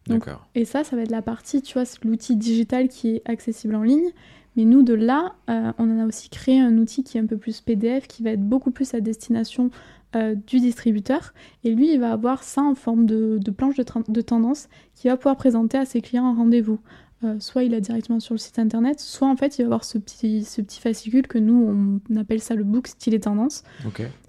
[0.08, 0.48] D'accord.
[0.56, 3.84] Et ça, ça va être la partie, tu vois, l'outil digital qui est accessible en
[3.84, 4.12] ligne.
[4.56, 7.26] Mais nous, de là, euh, on en a aussi créé un outil qui est un
[7.26, 9.70] peu plus PDF, qui va être beaucoup plus à destination
[10.16, 11.34] euh, du distributeur.
[11.64, 15.38] Et lui, il va avoir ça en forme de, planche de, tendance qu'il va pouvoir
[15.38, 16.80] présenter à ses clients en rendez-vous.
[17.24, 19.84] Euh, soit il a directement sur le site internet, soit en fait il va avoir
[19.84, 23.64] ce petit, ce petit fascicule que nous on appelle ça le book style et tendance,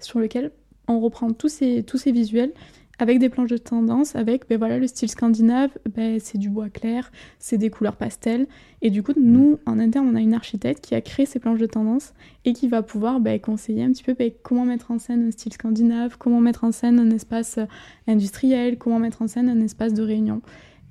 [0.01, 0.51] sur lequel
[0.89, 2.51] on reprend tous ces, tous ces visuels
[2.99, 6.69] avec des planches de tendance, avec ben voilà, le style scandinave, ben, c'est du bois
[6.69, 8.47] clair, c'est des couleurs pastel.
[8.81, 11.59] Et du coup, nous, en interne, on a une architecte qui a créé ces planches
[11.59, 12.13] de tendance
[12.45, 15.31] et qui va pouvoir ben, conseiller un petit peu ben, comment mettre en scène un
[15.31, 17.59] style scandinave, comment mettre en scène un espace
[18.07, 20.41] industriel, comment mettre en scène un espace de réunion.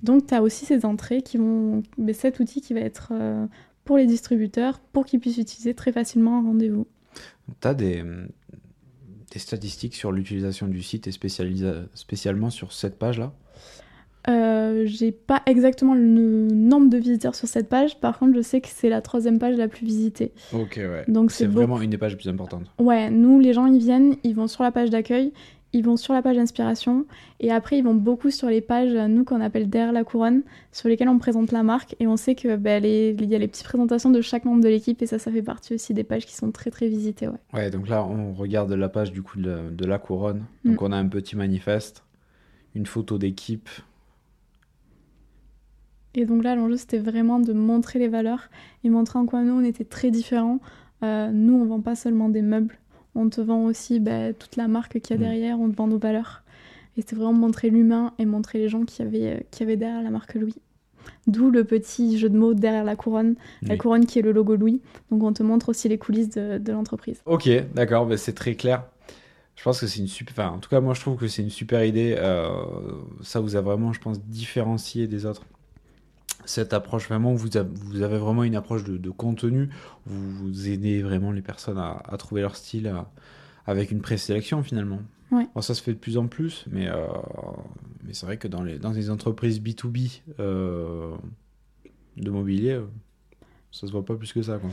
[0.03, 1.83] Donc, tu as aussi ces entrées qui vont.
[2.15, 3.47] cet outil qui va être euh,
[3.85, 6.87] pour les distributeurs pour qu'ils puissent utiliser très facilement en rendez-vous.
[7.61, 8.05] Tu as des,
[9.31, 13.33] des statistiques sur l'utilisation du site et spécialement sur cette page-là?
[14.29, 17.99] Euh, J'ai pas exactement le nombre de visiteurs sur cette page.
[18.01, 20.33] Par contre, je sais que c'est la troisième page la plus visitée.
[20.53, 21.05] Ok, ouais.
[21.09, 22.71] Donc c'est vraiment une des pages les plus importantes.
[22.79, 25.33] Ouais, nous, les gens, ils viennent, ils vont sur la page d'accueil,
[25.73, 27.07] ils vont sur la page inspiration
[27.39, 30.89] et après ils vont beaucoup sur les pages, nous qu'on appelle derrière la couronne, sur
[30.89, 33.65] lesquelles on présente la marque et on sait que bah, il y a les petites
[33.65, 36.35] présentations de chaque membre de l'équipe et ça, ça fait partie aussi des pages qui
[36.35, 37.29] sont très très visitées.
[37.29, 40.85] Ouais, ouais donc là on regarde la page du coup de, la couronne, donc mm.
[40.85, 42.05] on a un petit manifeste,
[42.75, 43.69] une photo d'équipe.
[46.15, 48.51] Et donc là l'enjeu c'était vraiment de montrer les valeurs
[48.83, 50.59] et montrer en quoi nous on était très différents.
[51.03, 52.77] Euh, nous on vend pas seulement des meubles,
[53.15, 55.29] on te vend aussi bah, toute la marque qu'il y a mm.
[55.29, 56.43] derrière, on te vend nos valeurs.
[56.97, 60.03] Et c'est vraiment montrer l'humain et montrer les gens qui avaient, euh, qui avaient derrière
[60.03, 60.57] la marque Louis.
[61.27, 64.57] D'où le petit jeu de mots derrière la couronne, la couronne qui est le logo
[64.57, 64.81] Louis.
[65.11, 67.23] Donc on te montre aussi les coulisses de, l'entreprise.
[67.25, 68.85] Ok, d'accord, bah, c'est très clair.
[69.57, 70.33] Je pense que c'est une super.
[70.33, 72.15] Enfin, en tout cas, moi je trouve que c'est une super idée.
[72.19, 72.49] Euh,
[73.23, 75.45] ça vous a vraiment, je pense, différencié des autres
[76.51, 79.71] cette approche vraiment, vous, vous avez vraiment une approche de, contenu,
[80.07, 82.93] vous, aidez vraiment les personnes à, trouver leur style
[83.67, 85.01] avec une présélection finalement.
[85.61, 87.07] ça se fait de plus en plus, mais, euh,
[88.05, 91.15] mais c'est vrai que dans les, dans les entreprises B2B euh,
[92.17, 92.87] de mobilier, euh,
[93.71, 94.59] ça se voit pas plus que ça.
[94.59, 94.71] Quoi.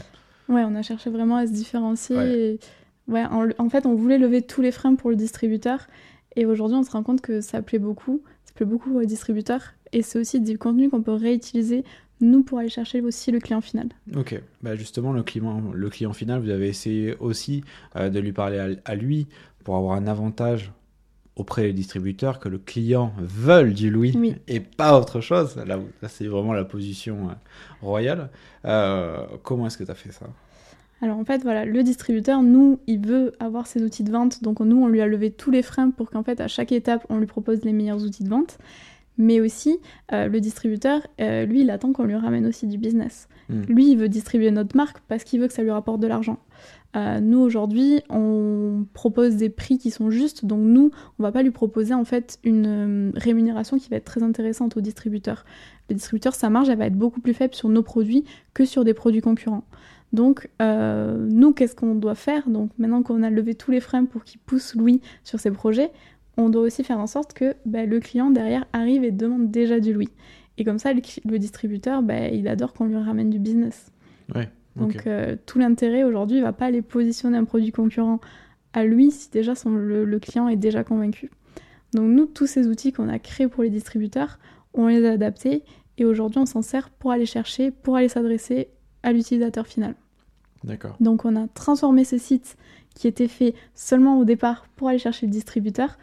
[0.50, 2.60] Ouais, on a cherché vraiment à se différencier.
[3.08, 3.24] Ouais.
[3.26, 5.88] en, fait, on voulait lever tous les freins pour le distributeur.
[6.36, 8.22] Et aujourd'hui, on se rend compte que ça plaît beaucoup.
[8.46, 9.74] Ça plaît beaucoup aux distributeurs.
[9.93, 11.84] Et c'est aussi du contenu qu'on peut réutiliser,
[12.21, 13.89] nous, pour aller chercher aussi le client final.
[14.15, 17.63] Ok, bah justement, le client, le client final, vous avez essayé aussi
[17.95, 19.28] euh, de lui parler à, lui
[19.63, 20.71] pour avoir un avantage
[21.36, 25.56] auprès des distributeurs que le client veut du Louis et pas autre chose.
[25.67, 27.34] Là, c'est vraiment la position euh,
[27.82, 28.30] royale.
[28.65, 30.26] Euh, comment est-ce que tu as fait ça?
[31.00, 34.60] Alors en fait, voilà, le distributeur, nous, il veut avoir ses outils de vente, donc
[34.62, 37.19] nous, on lui a levé tous les freins pour qu'en fait, à chaque étape, on
[37.19, 38.58] lui propose les meilleurs outils de vente
[39.18, 39.80] mais aussi
[40.14, 43.28] euh, le distributeur, euh, lui, il attend qu'on lui ramène aussi du business.
[43.50, 43.62] Hmm.
[43.68, 46.38] Lui, il veut distribuer notre marque parce qu'il veut que ça lui rapporte de l'argent.
[46.96, 51.44] Euh, nous, aujourd'hui, on propose des prix qui sont justes, donc nous, on va pas
[51.44, 55.46] lui proposer en fait une rémunération qui va être très intéressante au distributeur.
[55.90, 58.84] Le distributeur, sa marge, elle va être beaucoup plus faible sur nos produits que sur
[58.84, 59.64] des produits concurrents.
[60.14, 62.50] Donc, nous, qu'est-ce qu'on doit faire?
[62.50, 65.92] Donc, maintenant qu'on a levé tous les freins pour qu'il pousse Louis sur ses projets,
[66.38, 69.80] on doit aussi faire en sorte que bah, le client derrière arrive et demande déjà
[69.80, 70.10] du Louis.
[70.58, 73.91] Et comme ça, le, distributeur, bah, il adore qu'on lui ramène du business.
[74.76, 78.19] Donc euh, tout l'intérêt aujourd'hui, il va pas aller positionner un produit concurrent
[78.73, 81.32] à lui si déjà son, le, client est déjà convaincu.
[81.93, 84.38] Donc nous, tous ces outils qu'on a créés pour les distributeurs,
[84.73, 85.63] on les a adaptés
[85.97, 88.69] et aujourd'hui on s'en sert pour aller chercher, pour aller s'adresser
[89.02, 89.95] à l'utilisateur final.
[90.63, 90.95] D'accord.
[91.00, 92.56] Donc on a transformé ce site
[92.93, 95.97] qui était fait seulement au départ pour aller chercher le distributeur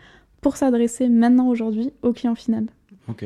[0.44, 2.66] pour s'adresser maintenant aujourd'hui au client final.
[3.08, 3.24] Ok.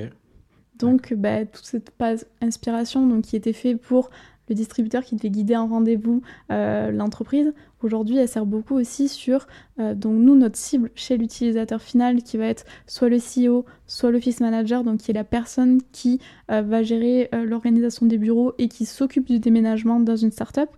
[0.78, 4.10] Donc bah, toute cette base inspiration donc, qui était fait pour
[4.48, 7.52] le distributeur qui devait guider en rendez-vous euh, l'entreprise,
[7.82, 9.48] aujourd'hui elle sert beaucoup aussi sur
[9.80, 14.12] euh, donc nous notre cible chez l'utilisateur final qui va être soit le CEO, soit
[14.12, 16.20] l'office manager, donc qui est la personne qui
[16.52, 20.70] euh, va gérer l'organisation des bureaux et qui s'occupe du déménagement dans une startup.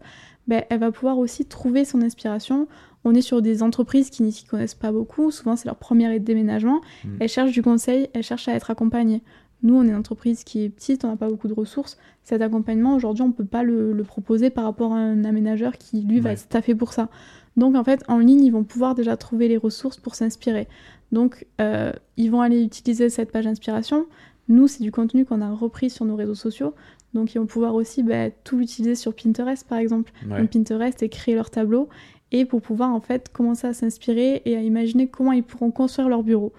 [0.48, 2.66] ben, elle va pouvoir aussi trouver son inspiration.
[3.04, 6.20] On est sur des entreprises qui n'y s'y connaissent pas beaucoup, souvent c'est leur premier
[6.20, 6.80] déménagement.
[7.04, 7.08] Mm.
[7.20, 9.22] Elles cherchent du conseil, elles cherchent à être accompagnées.
[9.62, 11.98] Nous, on est une entreprise qui est petite, on n'a pas beaucoup de ressources.
[12.22, 15.76] Cet accompagnement, aujourd'hui, on ne peut pas le, le proposer par rapport à un aménageur
[15.76, 17.10] qui, lui, va être staffé pour ça.
[17.56, 20.66] Donc, en fait, en ligne, ils vont pouvoir déjà trouver les ressources pour s'inspirer.
[21.12, 24.06] Donc, euh, ils vont aller utiliser cette page d'inspiration.
[24.48, 26.74] Nous, c'est du contenu qu'on a repris sur nos réseaux sociaux.
[27.12, 30.12] Donc, ils vont pouvoir aussi bah, tout l'utiliser sur Pinterest, par exemple.
[30.26, 30.40] Ouais.
[30.40, 31.88] Donc, Pinterest et créer leur tableau.
[32.32, 36.08] Et pour pouvoir, en fait, commencer à s'inspirer et à imaginer comment ils pourront construire
[36.08, 36.52] leur bureau.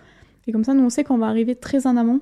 [0.48, 2.20] Et comme ça, nous, on sait qu'on va arriver très en amont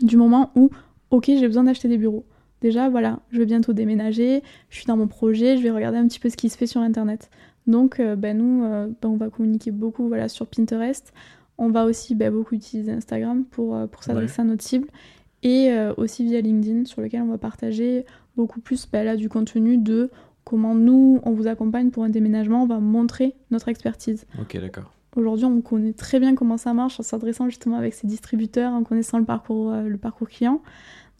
[0.00, 0.70] du moment où,
[1.10, 2.24] ok, j'ai besoin d'acheter des bureaux.
[2.60, 6.08] Déjà, voilà, je vais bientôt déménager, je suis dans mon projet, je vais regarder un
[6.08, 7.30] petit peu ce qui se fait sur Internet.
[7.68, 11.12] Donc, euh, ben, nous, euh, ben, on va communiquer beaucoup voilà, sur Pinterest.
[11.58, 14.88] On va aussi ben, beaucoup utiliser Instagram pour, euh, pour s'adresser à notre cible.
[15.44, 19.78] Et aussi via LinkedIn, sur lequel on va partager beaucoup plus ben, là, du contenu
[19.78, 20.10] de
[20.48, 22.62] comment nous, on vous accompagne pour un déménagement.
[22.62, 24.24] On va montrer notre expertise.
[24.40, 24.90] Ok, d'accord.
[25.14, 28.82] Aujourd'hui, on connaît très bien comment ça marche en s'adressant justement avec ces distributeurs, en
[28.82, 30.62] connaissant le parcours, euh, le parcours client.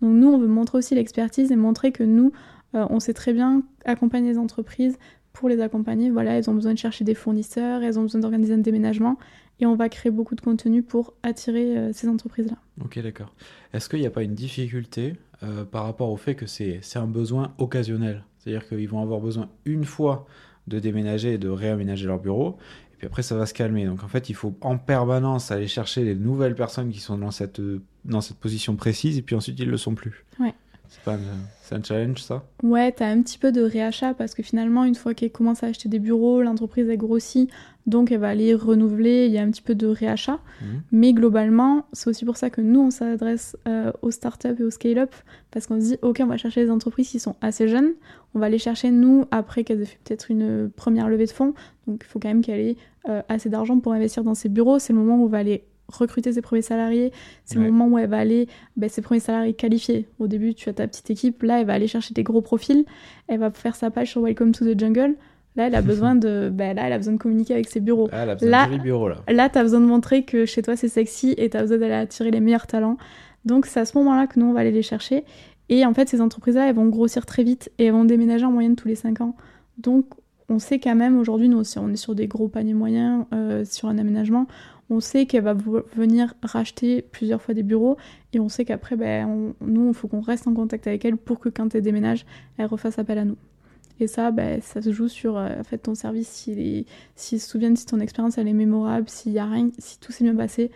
[0.00, 2.32] Donc nous, on veut montrer aussi l'expertise et montrer que nous,
[2.74, 4.96] euh, on sait très bien accompagner les entreprises
[5.34, 6.08] pour les accompagner.
[6.08, 9.18] Voilà, elles ont besoin de chercher des fournisseurs, elles ont besoin d'organiser un déménagement
[9.60, 12.56] et on va créer beaucoup de contenu pour attirer euh, ces entreprises-là.
[12.84, 13.34] Ok, d'accord.
[13.72, 17.06] Est-ce qu'il n'y a pas une difficulté euh, par rapport au fait que c'est un
[17.06, 18.24] besoin occasionnel?
[18.38, 20.26] C'est-à-dire qu'ils vont avoir besoin une fois
[20.66, 22.58] de déménager et de réaménager leur bureau,
[22.92, 23.86] et puis après ça va se calmer.
[23.86, 27.30] Donc en fait, il faut en permanence aller chercher les nouvelles personnes qui sont dans
[27.30, 27.60] cette,
[28.04, 30.24] dans cette position précise, et puis ensuite ils ne le sont plus.
[30.38, 30.54] Ouais.
[30.90, 31.18] C'est un,
[31.76, 32.44] un challenge ça?
[32.62, 35.66] Ouais, t'as un petit peu de réachat parce que finalement, une fois qu'elle commence à
[35.66, 37.50] acheter des bureaux, l'entreprise est grossit,
[37.88, 40.38] donc elle va aller renouveler, il y a un petit peu de réachat.
[40.62, 40.82] Mhm.
[40.92, 44.70] Mais globalement, c'est aussi pour ça que nous, on s'adresse euh, aux startups et aux
[44.70, 45.12] scale-up,
[45.50, 47.94] parce qu'on se dit, ok, on va chercher les entreprises qui sont assez jeunes,
[48.34, 51.54] on va les chercher, nous, après qu'elles aient fait peut-être une première levée de fonds,
[51.86, 52.76] donc il faut quand même qu'elle ait
[53.08, 55.64] euh, assez d'argent pour investir dans ses bureaux, c'est le moment où on va aller
[55.90, 57.12] recruter ses premiers salariés,
[57.46, 57.64] c'est Ouais.
[57.64, 58.46] le moment où elle va aller,
[58.76, 60.06] ben, ses premiers salariés qualifiés.
[60.18, 62.84] Au début, tu as ta petite équipe, là, elle va aller chercher des gros profils,
[63.26, 65.14] elle va faire sa page sur Welcome to the Jungle,
[65.58, 68.08] là, elle a besoin de, ben, là, elle a besoin de communiquer avec ses bureaux.
[68.12, 69.16] Ah, elle a besoin Là- de bureau là.
[69.28, 72.30] Là, besoin de montrer que chez toi, c'est sexy et tu as besoin d'aller attirer
[72.30, 72.96] les meilleurs talents.
[73.44, 75.24] Donc, c'est à ce moment-là que nous, on va aller les chercher.
[75.68, 78.50] Et en fait, ces entreprises-là, elles vont grossir très vite et elles vont déménager en
[78.52, 79.36] moyenne tous les 5 ans.
[79.78, 80.06] Donc,
[80.48, 83.64] on sait quand même, aujourd'hui, nous, si on est sur des gros paniers moyens, euh,
[83.66, 84.46] sur un aménagement,
[84.90, 85.54] on sait qu'elle va
[85.94, 87.98] venir racheter plusieurs fois des bureaux.
[88.32, 91.18] Et on sait qu'après, ben, on- nous, il faut qu'on reste en contact avec elle
[91.18, 92.24] pour que quand elle déménage,
[92.56, 93.36] elle refasse appel à nous.
[94.00, 97.76] Et ça, ben, ça se joue sur euh, en fait, ton service, s'ils se souviennent
[97.76, 100.70] si ton expérience elle est mémorable, s'il y a rien, si tout s'est bien passé,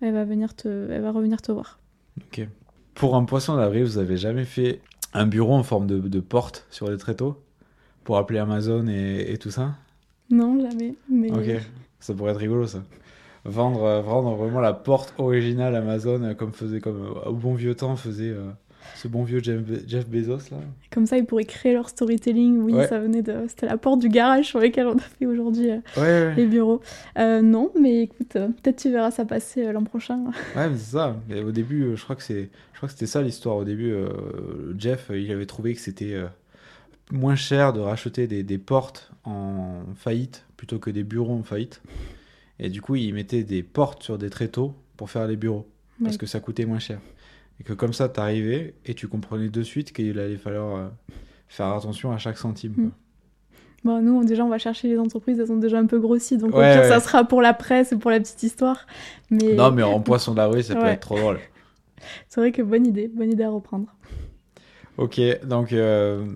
[0.00, 1.78] elle va venir te, elle va revenir te voir.
[2.18, 2.46] Ok.
[2.94, 4.80] Pour un poisson d'avril, vous avez jamais fait
[5.14, 7.36] un bureau en forme de, de porte sur les tréteaux
[8.04, 9.74] pour appeler Amazon et, et tout ça?
[10.30, 10.94] Non, jamais.
[11.10, 11.62] Mais Ok,
[12.00, 12.82] ça pourrait être rigolo ça.
[13.44, 17.54] Vendre, euh, vendre vraiment la porte originale Amazon euh, comme faisait comme euh, au bon
[17.54, 18.50] vieux temps faisait euh,
[18.96, 20.58] ce bon vieux Jeff, Be- Jeff Bezos là.
[20.90, 22.58] comme ça, ils pourraient créer leur storytelling.
[22.58, 22.86] Oui, Ouais.
[22.88, 25.78] ça venait de, c'était la porte du garage sur lequel on a fait aujourd'hui euh,
[25.96, 26.80] Ouais, ouais, les bureaux.
[27.18, 30.24] Euh, non, mais écoute, euh, peut-être tu verras ça passer l'an prochain.
[30.56, 31.16] Ouais, mais c'est ça.
[31.28, 33.56] Mais au début, je crois que c'est, je crois que c'était ça l'histoire.
[33.56, 33.94] Au début,
[34.78, 36.16] Jeff, il avait trouvé que c'était
[37.10, 41.80] moins cher de racheter des, des portes en faillite plutôt que des bureaux en faillite.
[42.58, 45.66] Et du coup, il mettait des portes sur des tréteaux pour faire les bureaux
[46.02, 46.98] parce que ça coûtait moins cher.
[47.60, 50.88] Et que comme ça, t'arrivais et tu comprenais de suite qu'il allait falloir euh,
[51.48, 52.74] faire attention à chaque centime.
[52.74, 52.84] quoi.
[52.84, 52.92] Mm.
[53.84, 56.36] Bon, nous, on- déjà, on va chercher les entreprises, elles ont déjà un peu grossi,
[56.36, 56.88] donc Ouais, pire, ouais.
[56.88, 58.86] ça sera pour la presse et pour la petite histoire.
[59.30, 61.38] Mais Non, mais en poisson d'avril, ça peut être trop drôle.
[62.28, 63.86] c'est vrai que bonne idée, bonne idée à reprendre.
[64.96, 66.26] Ok, donc euh,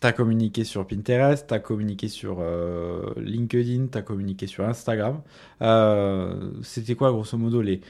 [0.00, 5.20] t'as communiqué sur Pinterest, t'as communiqué sur euh, LinkedIn, t'as communiqué sur Instagram.
[5.62, 7.80] Euh, C'était quoi, grosso modo, les,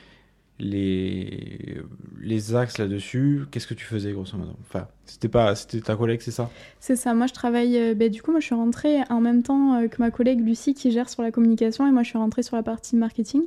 [0.59, 1.81] les,
[2.21, 4.53] les axes là-dessus Qu'est-ce que tu faisais, grosso modo?
[4.61, 6.51] Enfin, c'était pas, c'était ta collègue, c'est ça?
[6.81, 9.42] C'est ça, moi je travaille, euh, ben, du coup moi je suis rentrée en même
[9.42, 12.19] temps euh, que ma collègue Lucie qui gère sur la communication et moi je suis
[12.19, 13.42] rentrée sur la partie marketing.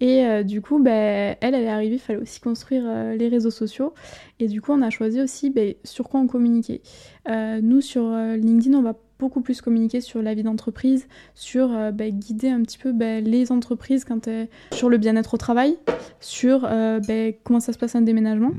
[0.00, 3.28] Et euh, du coup, ben, elle, elle est arrivée, il fallait aussi construire euh, les
[3.28, 3.94] réseaux sociaux.
[4.40, 6.82] Et du coup, on a choisi aussi ben, sur quoi on communiquait.
[7.28, 8.94] Nous, sur LinkedIn, on va
[9.24, 13.24] beaucoup plus communiquer sur la vie d'entreprise, sur euh, ben, guider un petit peu ben,
[13.24, 15.78] les entreprises quand elles- sur le bien-être au travail,
[16.20, 18.52] sur euh, ben, comment ça se passe un déménagement.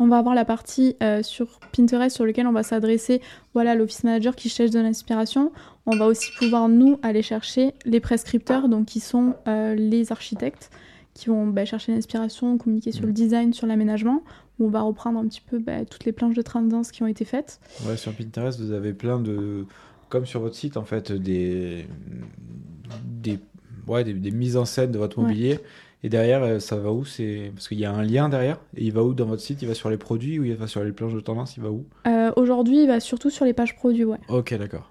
[0.00, 3.22] On va avoir la partie euh, sur Pinterest sur lequel on va s'adresser
[3.54, 5.52] voilà, à l'office manager qui cherche de l'inspiration.
[5.86, 10.70] On va aussi pouvoir, nous, aller chercher les prescripteurs, donc qui sont euh, les architectes,
[11.14, 13.06] qui vont bah, chercher l'inspiration, communiquer sur Mm.
[13.06, 14.22] le design, sur l'aménagement.
[14.58, 17.06] Où on va reprendre un petit peu bah, toutes les planches de tendance qui ont
[17.06, 17.60] été faites.
[17.86, 19.64] Ouais, sur Pinterest, vous avez plein de,
[20.08, 21.86] comme sur votre site en fait, des
[23.04, 23.38] des
[23.86, 25.24] ouais, des, des mises en scène de votre Ouais.
[25.24, 25.58] mobilier.
[26.02, 27.04] Et derrière, euh, ça va où?
[27.04, 28.60] C'est parce qu'il y a un lien derrière.
[28.76, 29.62] Et il va où dans votre site?
[29.62, 31.56] Il va sur les produits ou il va sur les planches de tendance?
[31.56, 31.84] Il va où?
[32.06, 34.18] Euh, Aujourd'hui, il va surtout sur les pages produits, ouais.
[34.28, 34.90] Ok, d'accord.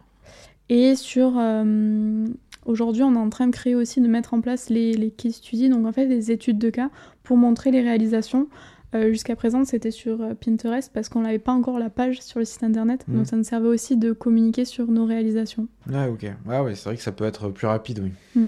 [0.70, 1.34] Et sur.
[1.38, 2.26] euh,
[2.66, 5.34] Aujourd'hui, on est en train de créer aussi, de mettre en place les, les case
[5.36, 6.90] studies, donc en fait des études de cas
[7.22, 8.48] pour montrer les réalisations.
[8.96, 12.40] Euh, Jusqu'à présent, c'était sur euh, Pinterest parce qu'on n'avait pas encore la page sur
[12.40, 13.18] le site internet, Mhm.
[13.18, 15.68] donc ça nous servait aussi de communiquer sur nos réalisations.
[15.92, 16.26] Ouais, ok.
[16.48, 18.00] Ouais, ouais, c'est vrai que ça peut être plus rapide,
[18.36, 18.48] oui.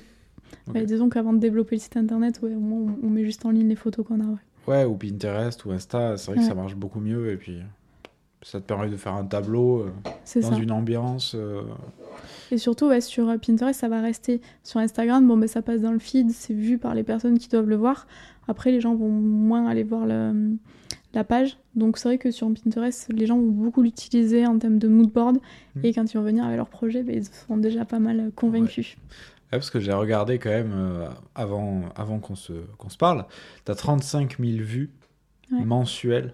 [0.73, 3.45] Ouais, disons qu'avant de développer le site internet, ouais, au moins, on, on met juste
[3.45, 4.23] en ligne les photos qu'on a.
[4.25, 4.37] ouais.
[4.67, 7.31] Ouais, ou Pinterest ou Insta, c'est vrai que ça marche beaucoup mieux.
[7.31, 7.59] Et puis,
[8.51, 9.91] ça te permet de faire un tableau euh,
[10.41, 10.57] dans ça.
[10.57, 11.33] une ambiance.
[11.35, 11.61] euh,
[12.51, 14.39] Et surtout, ouais, sur euh, Pinterest, ça va rester.
[14.63, 17.49] Sur Instagram, bon, ben, ça passe dans le feed, c'est vu par les personnes qui
[17.49, 18.07] doivent le voir.
[18.47, 20.55] Après, les gens vont moins aller voir le-
[21.13, 21.57] la page.
[21.75, 25.09] Donc, c'est vrai que sur Pinterest, les gens vont beaucoup l'utiliser en termes de mood
[25.11, 25.39] board.
[25.75, 25.79] Mm.
[25.85, 28.95] Et quand ils vont venir avec leur projet, ben, ils seront déjà pas mal convaincus.
[29.51, 33.25] Ouais, parce que j'ai regardé quand même euh, avant, avant qu'on se, qu'on se parle.
[33.65, 34.89] Tu as 35 000 vues
[35.51, 36.33] mensuelles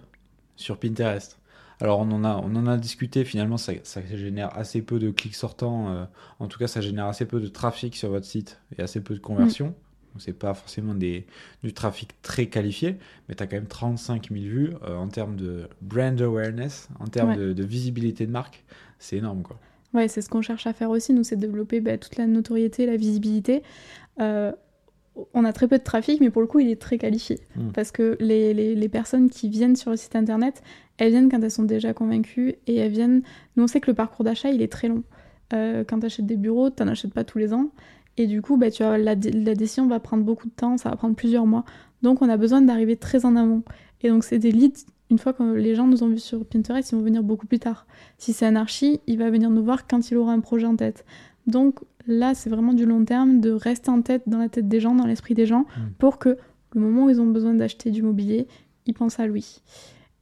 [0.56, 1.38] sur Pinterest.
[1.80, 5.10] Alors on en a, on en a discuté, finalement ça, ça génère assez peu de
[5.10, 6.04] clics sortants, euh,
[6.38, 9.14] en tout cas ça génère assez peu de trafic sur votre site et assez peu
[9.14, 9.74] de conversions.
[10.12, 11.26] Donc c'est pas forcément des,
[11.64, 12.96] du trafic très qualifié,
[13.28, 17.06] mais tu as quand même 35 000 vues euh, en termes de brand awareness, en
[17.06, 17.36] termes Ouais.
[17.36, 18.62] de, de visibilité de marque,
[19.00, 19.58] c'est énorme quoi.
[19.92, 22.26] Ouais, c'est ce qu'on cherche à faire aussi, nous, c'est de développer bah, toute la
[22.26, 23.62] notoriété, la visibilité.
[24.20, 24.50] Euh,
[25.32, 27.38] on a très peu de trafic, mais pour le coup, il est très qualifié.
[27.54, 27.70] Mm.
[27.70, 30.62] Parce que les, les- les personnes qui viennent sur le site internet,
[30.98, 33.22] elles viennent quand elles sont déjà convaincues et elles viennent.
[33.56, 35.02] Nous, on sait que le parcours d'achat, il est très long.
[35.52, 37.70] Euh, quand tu achètes des bureaux, tu n'en achètes pas tous les ans.
[38.16, 40.88] Et du coup, bah, tu la, dé- la décision va prendre beaucoup de temps, ça
[40.90, 41.64] va prendre plusieurs mois.
[42.02, 43.62] Donc, on a besoin d'arriver très en amont.
[44.02, 44.86] Et donc, c'est des leads.
[45.10, 47.58] Une fois que les gens nous ont vus sur Pinterest, ils vont venir beaucoup plus
[47.58, 47.86] tard.
[48.18, 50.76] Si c'est un archi, il va venir nous voir quand il aura un projet en
[50.76, 51.04] tête.
[51.46, 54.80] Donc là, c'est vraiment du long terme, de rester en tête dans la tête des
[54.80, 55.80] gens, dans l'esprit des gens, Mm.
[55.98, 56.38] pour que
[56.74, 58.46] le moment où ils ont besoin d'acheter du mobilier,
[58.86, 59.60] ils pensent à lui.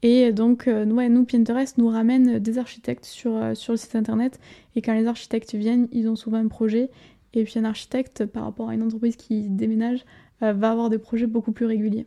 [0.03, 4.41] Et donc, euh, nous, Pinterest nous ramène des architectes sur, euh, sur le site internet.
[4.75, 6.91] Et quand les architectes viennent, ils ont souvent un projet.
[7.35, 10.05] Et puis un architecte, par rapport à une entreprise qui déménage,
[10.43, 12.07] euh, va avoir des projets beaucoup plus réguliers.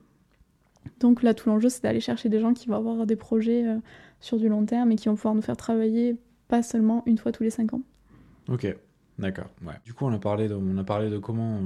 [1.00, 3.66] Donc là, tout l'enjeu, c'est d'aller chercher des gens qui vont avoir des projets
[4.20, 6.16] sur du long terme et qui vont pouvoir nous faire travailler
[6.48, 7.82] pas seulement une fois tous les cinq ans.
[8.48, 8.68] Ok,
[9.18, 9.48] d'accord.
[9.66, 9.74] Ouais.
[9.84, 11.60] Du coup, on a parlé de, on a parlé de comment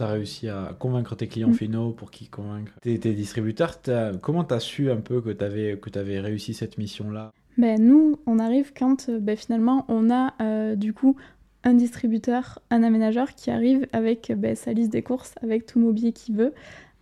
[0.00, 1.54] tu as réussi à convaincre tes clients Mm.
[1.54, 3.80] finaux pour qu'ils convaincent tes, tes distributeurs.
[3.80, 7.30] T'as- comment tu as su un peu que tu avais, que avais réussi cette mission-là?
[7.58, 11.16] Ben, nous, on arrive quand euh, ben, finalement on a euh, du coup
[11.64, 15.78] un distributeur, un aménageur qui arrive avec euh, ben, sa liste des courses, avec tout
[15.78, 16.54] mobilier qu'il veut,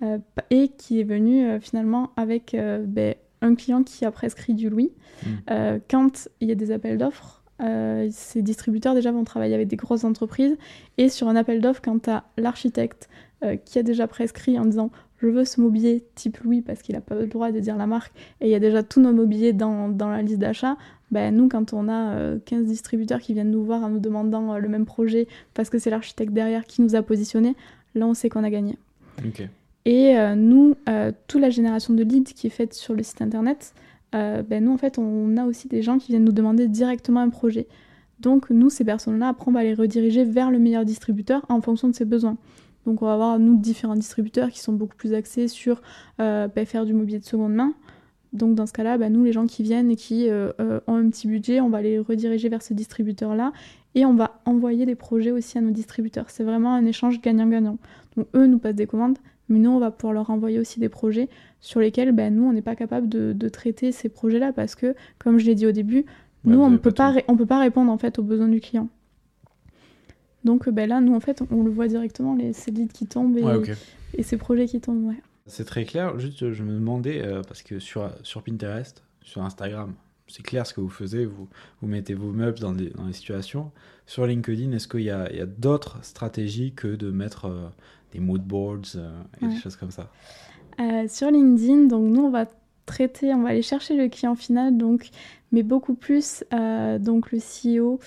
[0.02, 0.18] euh,
[0.50, 4.90] et qui est venu euh, finalement avec ben, un client qui a prescrit du Louis.
[5.24, 5.78] Mm.
[5.88, 9.76] Quand il y a des appels d'offres, euh, ces distributeurs déjà vont travailler avec des
[9.76, 10.56] grosses entreprises,
[10.96, 13.08] et sur un appel d'offres, quand tu as l'architecte
[13.44, 14.90] euh, qui a déjà prescrit en disant
[15.20, 17.88] je veux ce mobilier type Louis parce qu'il n'a pas le droit de dire la
[17.88, 20.76] marque et il y a déjà tout notre mobilier dans, dans la liste d'achat,
[21.10, 24.54] ben nous, quand on a euh, 15 distributeurs qui viennent nous voir en nous demandant
[24.54, 27.56] euh, le même projet parce que c'est l'architecte derrière qui nous a positionné,
[27.94, 28.78] là, on sait qu'on a gagné.
[29.84, 33.22] Et euh, nous, euh, toute la génération de leads qui est faite sur le site
[33.22, 33.72] internet,
[34.14, 37.20] euh, ben nous, en fait, on a aussi des gens qui viennent nous demander directement
[37.20, 37.66] un projet.
[38.20, 41.88] Donc, nous, ces personnes-là, après, on va les rediriger vers le meilleur distributeur en fonction
[41.88, 42.36] de ses besoins.
[42.86, 45.82] Donc, on va avoir, nous, différents distributeurs qui sont beaucoup plus axés sur
[46.20, 47.74] euh, ben, faire du mobilier de seconde main.
[48.32, 50.52] Donc, dans ce cas-là, ben, nous, les gens qui viennent et qui euh,
[50.86, 53.52] ont un petit budget, on va les rediriger vers ce distributeur-là
[53.94, 56.26] et on va envoyer des projets aussi à nos distributeurs.
[56.28, 57.78] C'est vraiment un échange gagnant-gagnant.
[58.16, 59.18] Donc, eux nous passent des commandes,
[59.48, 61.28] mais nous, on va pouvoir leur envoyer aussi des projets
[61.60, 64.94] sur lesquels ben, nous, on n'est pas capable de, de traiter ces projets-là parce que,
[65.18, 66.04] comme je l'ai dit au début,
[66.44, 68.60] Ouais, nous, on ne peut pas on peut pas répondre en fait aux besoins du
[68.60, 68.88] client.
[70.44, 73.36] Donc ben, là, nous, en fait, on le voit directement, les, ces leads qui tombent
[73.36, 73.70] et, Ouais, ok.
[74.14, 75.04] et ces projets qui tombent.
[75.08, 75.20] Ouais.
[75.46, 76.18] C'est très clair.
[76.18, 79.94] Juste, je me demandais, euh, parce que sur, sur Pinterest, sur Instagram,
[80.28, 81.24] c'est clair ce que vous faisiez.
[81.26, 81.48] Vous,
[81.80, 83.72] vous mettez vos meubles dans des, dans des situations.
[84.06, 87.68] Sur LinkedIn, est-ce qu'il y a, il y a d'autres stratégies que de mettre euh,
[88.12, 89.10] des mood boards euh,
[89.42, 90.10] et des choses comme ça?
[90.80, 92.46] Euh, sur LinkedIn, donc nous on va
[92.86, 95.10] traiter, on va aller chercher le client final, donc,
[95.52, 97.98] mais beaucoup plus euh, donc le CEO,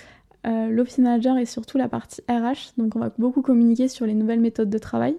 [0.48, 2.74] euh, l'office manager et surtout la partie RH.
[2.78, 5.16] Donc on va beaucoup communiquer sur les nouvelles méthodes de travail.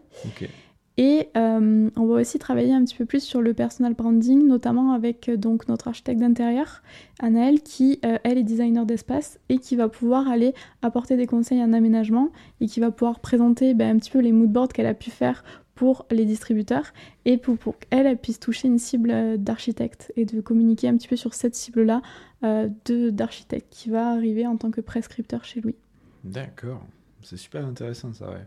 [0.98, 4.92] Et euh, on va aussi travailler un petit peu plus sur le personal branding, notamment
[4.92, 6.82] avec euh, donc notre architecte d'intérieur,
[7.18, 11.62] Anaëlle, qui euh, elle est designer d'espace et qui va pouvoir aller apporter des conseils
[11.62, 12.28] en aménagement
[12.60, 15.10] et qui va pouvoir présenter ben, un petit peu les mood boards qu'elle a pu
[15.10, 15.44] faire
[15.74, 16.92] pour les distributeurs
[17.24, 21.08] et pour, pour qu'elles elles puissent toucher une cible d'architecte et de communiquer un petit
[21.08, 22.02] peu sur cette cible-là
[22.42, 25.76] d'architecte qui va arriver en tant que prescripteur chez lui.
[26.24, 26.84] D'accord,
[27.22, 28.46] c'est super intéressant ça, ouais.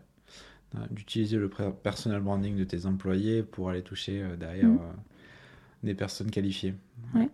[0.91, 1.49] D'utiliser le
[1.84, 4.80] personal branding de tes employés pour aller toucher derrière mm.
[5.84, 6.73] des personnes qualifiées.
[7.13, 7.30] Ouais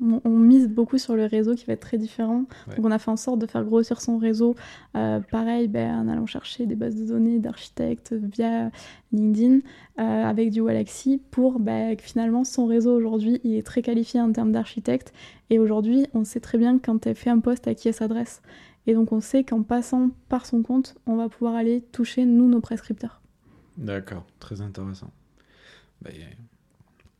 [0.00, 2.44] on, mise beaucoup sur le réseau qui va être très différent.
[2.76, 4.54] Donc on a fait en sorte de faire grossir son réseau.
[4.96, 8.70] Euh, pareil, ben, en allant chercher des bases de données d'architectes via
[9.12, 9.60] LinkedIn
[9.98, 14.20] euh, avec du Galaxy pour ben, que finalement son réseau aujourd'hui il est très qualifié
[14.20, 15.12] en termes d'architecte.
[15.48, 18.42] Et aujourd'hui, on sait très bien quand elle fait un poste à qui elle s'adresse.
[18.86, 22.48] Et donc on sait qu'en passant par son compte, on va pouvoir aller toucher nous
[22.48, 23.20] nos prescripteurs.
[23.76, 25.10] D'accord, très intéressant.
[26.02, 26.12] Ben,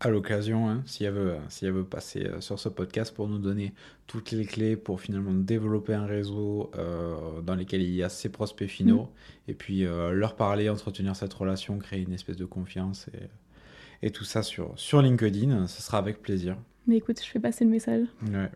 [0.01, 3.29] à l'occasion, hein, si, elle veut, si elle veut passer euh, sur ce podcast pour
[3.29, 3.73] nous donner
[4.07, 8.29] toutes les clés pour finalement développer un réseau euh, dans lequel il y a ses
[8.29, 9.51] prospects finaux, mm.
[9.51, 14.11] et puis euh, leur parler, entretenir cette relation, créer une espèce de confiance et, et
[14.11, 16.59] tout ça sur, sur LinkedIn, ce sera avec plaisir.
[16.87, 18.07] Mais écoute, je fais passer le message.
[18.31, 18.51] Ouais.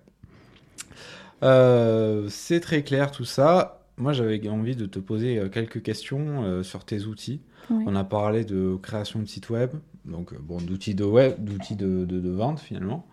[2.28, 3.86] c'est très clair tout ça.
[3.97, 7.41] Moi, j'avais envie de te poser quelques questions sur tes outils.
[7.70, 9.70] On a parlé de création de site web,
[10.05, 13.07] donc euh, bon, d'outils de web, d'outils de, de, vente finalement.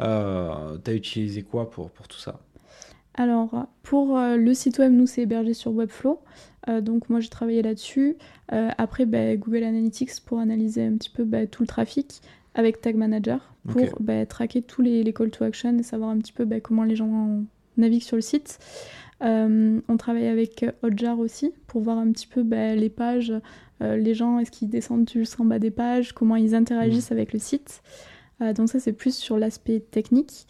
[0.00, 2.40] Euh, tu as utilisé quoi pour, pour tout ça?
[3.14, 6.20] Alors, pour euh, le site web, nous, c'est hébergé sur Webflow.
[6.82, 8.16] donc, moi, j'ai travaillé là-dessus.
[8.48, 12.22] après, bah, Google Analytics pour analyser un petit peu bah, tout le trafic
[12.54, 16.18] avec Tag Manager pour bah, traquer tous les, les, call to action et savoir un
[16.18, 17.42] petit peu comment les gens
[17.76, 18.58] naviguent sur le site.
[19.24, 23.32] On travaille avec Hotjar aussi pour voir un petit peu les pages
[23.82, 27.14] euh, les gens, est-ce qu'ils descendent jusqu'en bas des pages, comment ils interagissent mm.
[27.14, 27.82] avec le site.
[28.40, 30.46] Euh, donc ça, c'est plus sur l'aspect technique.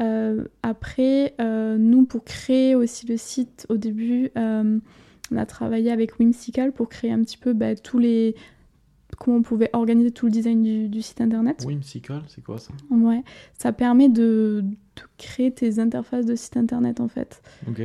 [0.00, 6.72] Euh, après, nous, pour créer aussi le site, au début, on a travaillé avec Whimsical
[6.72, 8.34] pour créer un petit peu bah, tous les
[9.18, 11.64] comment on pouvait organiser tout le design du, site internet.
[11.66, 12.72] Whimsical, c'est quoi ça?
[12.90, 13.22] Ouais,
[13.54, 14.64] ça permet de,
[15.18, 17.42] créer tes interfaces de site internet en fait.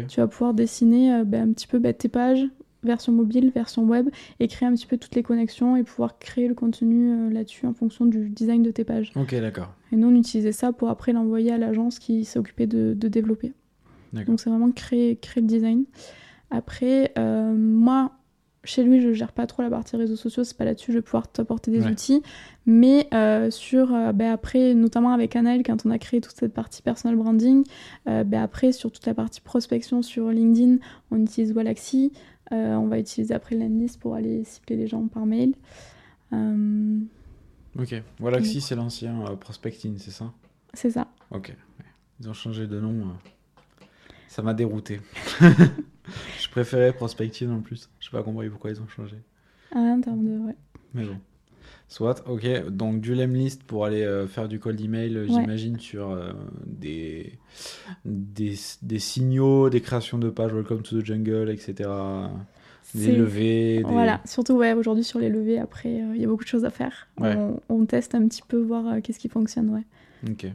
[0.07, 2.47] Tu vas pouvoir dessiner bah, un petit peu bah, tes pages,
[2.83, 4.09] version mobile, version web,
[4.39, 7.65] et créer un petit peu toutes les connexions et pouvoir créer le contenu euh, là-dessus
[7.67, 9.11] en fonction du design de tes pages.
[9.15, 9.73] Ok, d'accord.
[9.91, 13.07] Et nous, on utilisait ça pour après l'envoyer à l'agence qui s'est occupée de, de
[13.07, 13.53] développer.
[14.13, 15.83] Donc c'est vraiment créer, créer le design.
[16.49, 18.13] Après, euh, moi,
[18.67, 21.01] chez lui, je gère pas trop la partie réseaux sociaux, c'est pas là-dessus, je vais
[21.01, 22.21] pouvoir t'apporter des outils.
[22.65, 26.81] Mais euh, sur, ben après, notamment avec Anaël, quand on a créé toute cette partie
[26.81, 27.63] personal branding,
[28.05, 30.77] ben après, sur toute la partie prospection sur LinkedIn,
[31.11, 32.11] on utilise Walaxy.
[32.51, 35.53] Euh, on va utiliser après l'analyse pour aller cibler les gens par mail.
[36.33, 36.99] Euh,
[37.77, 37.95] ok,
[38.43, 40.31] si c'est l'ancien euh, prospecting, c'est ça?
[40.73, 41.07] C'est ça.
[41.31, 41.53] Ok,
[42.19, 43.15] ils ont changé de nom.
[44.29, 45.01] Ça m'a dérouté.
[46.39, 47.89] je préférais prospecting en plus.
[47.99, 49.17] Je sais pas compris pourquoi ils ont changé.
[49.73, 50.37] Ah, en termes de.
[50.45, 50.55] Ouais.
[50.93, 51.17] Mais bon.
[51.89, 52.69] Soit, ok.
[52.69, 56.33] Donc du list pour aller euh, faire du cold email, euh, j'imagine, sur euh,
[56.65, 57.39] des,
[58.03, 61.89] des, des, signaux, des créations de pages, Welcome to the Jungle, etc.
[62.93, 63.83] Des levées.
[63.85, 66.71] Voilà, surtout ouais, aujourd'hui sur les levées, après, il y a beaucoup de choses à
[66.71, 67.07] faire.
[67.17, 69.83] On, on, teste un petit peu, voir qu'est-ce qui fonctionne, ouais.
[70.29, 70.47] Ok.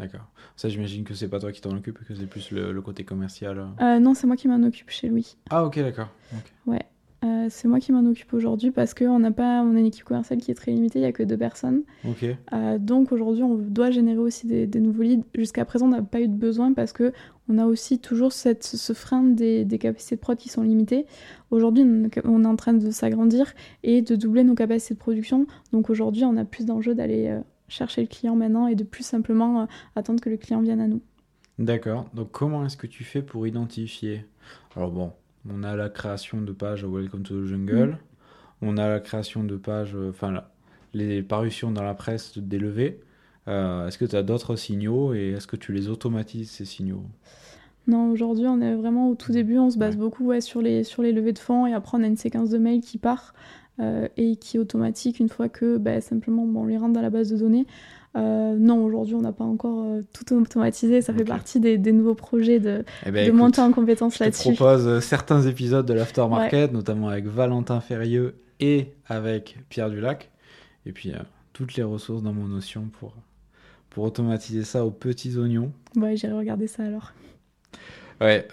[0.00, 0.26] D'accord.
[0.56, 3.66] Ça, j'imagine que c'est pas toi qui t'en occupe, que c'est plus le, côté commercial.
[3.80, 5.36] non, c'est moi qui m'en occupe chez lui.
[5.50, 6.08] Ah, ok, d'accord.
[6.66, 6.86] Ouais.
[7.22, 10.04] Euh, c'est moi qui m'en occupe aujourd'hui parce qu'on n'a pas, on a une équipe
[10.04, 11.82] commerciale qui est très limitée, il n'y a que deux personnes.
[12.52, 15.24] Euh, donc aujourd'hui, on doit générer aussi des, nouveaux leads.
[15.34, 17.12] Jusqu'à présent, on n'a pas eu de besoin parce que
[17.50, 21.04] on a aussi toujours cette, ce frein des, capacités de prod qui sont limitées.
[21.50, 21.84] Aujourd'hui,
[22.24, 25.46] on est en train de s'agrandir et de doubler nos capacités de production.
[25.72, 27.40] Donc aujourd'hui, on a plus d'enjeux d'aller euh,
[27.70, 29.66] chercher le client maintenant et de plus simplement
[29.96, 31.00] attendre que le client vienne à nous.
[31.58, 32.06] D'accord.
[32.14, 34.24] Donc comment est-ce que tu fais pour identifier?
[34.76, 35.12] Alors bon,
[35.48, 37.90] on a la création de pages Welcome to the Jungle.
[37.90, 37.98] Mm.
[38.62, 40.42] On a la création de pages, euh, enfin,
[40.92, 43.00] les parutions dans la presse d'élevés.
[43.48, 47.04] Euh, est-ce que tu as d'autres signaux et est-ce que tu les automatises, ces signaux?
[47.86, 49.58] Non, aujourd'hui, on est vraiment au tout début.
[49.58, 52.02] On se base beaucoup ouais, sur, les, sur les levées de fonds et après, on
[52.02, 53.34] a une séquence de mails qui part
[53.78, 57.10] euh, et qui est automatique une fois que bah, simplement on les rentre dans la
[57.10, 57.66] base de données.
[58.16, 61.00] Euh, non, aujourd'hui, on n'a pas encore euh, tout automatisé.
[61.00, 64.50] Ça fait partie des, nouveaux projets de, eh ben, monter en compétence là-dessus.
[64.50, 70.30] Je propose certains épisodes de l'Aftermarket, notamment avec Valentin Ferrieux et avec Pierre Dulac.
[70.86, 71.12] Et puis,
[71.52, 73.14] toutes les ressources dans mon notion pour,
[73.90, 75.72] pour automatiser ça aux petits oignons.
[75.94, 77.12] Ouais, j'irai regarder ça alors.
[78.20, 78.46] Ouais,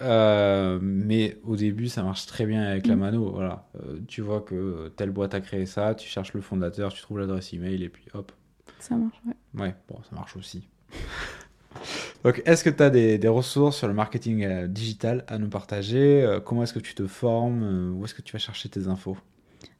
[0.82, 3.00] mais au début, ça marche très bien avec la mm.
[3.00, 3.32] mano.
[3.32, 3.68] Voilà,
[4.08, 7.54] tu vois que telle boîte a créé ça, tu cherches le fondateur, tu trouves l'adresse
[7.54, 8.32] email et puis hop,
[8.80, 9.62] ça marche, ouais.
[9.62, 10.68] Ouais, bon, ça marche aussi.
[12.24, 16.24] Donc, est-ce que tu as des, ressources sur le marketing euh, digital à nous partager?
[16.24, 17.64] Euh, Comment est-ce que tu te formes?
[17.64, 19.18] Euh, Où est-ce que tu vas chercher tes infos?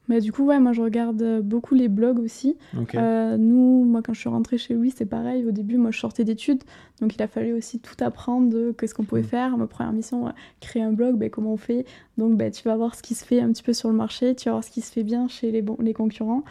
[0.08, 2.58] Bah, du coup, ouais, moi je regarde euh, beaucoup les blogs aussi.
[2.96, 5.46] Euh, nous, moi quand je suis rentrée chez lui, c'est pareil.
[5.46, 6.64] Au début, moi je sortais d'études,
[7.02, 9.26] donc il a fallu aussi tout apprendre de qu'est-ce qu'on pouvait mm.
[9.26, 9.58] faire.
[9.58, 10.32] Ma première mission,
[10.62, 11.86] créer un blog, bah, comment on fait?
[12.18, 14.34] Donc bah, tu vas voir ce qui se fait un petit peu sur le marché,
[14.36, 16.44] tu vas voir ce qui se fait bien chez les, les concurrents.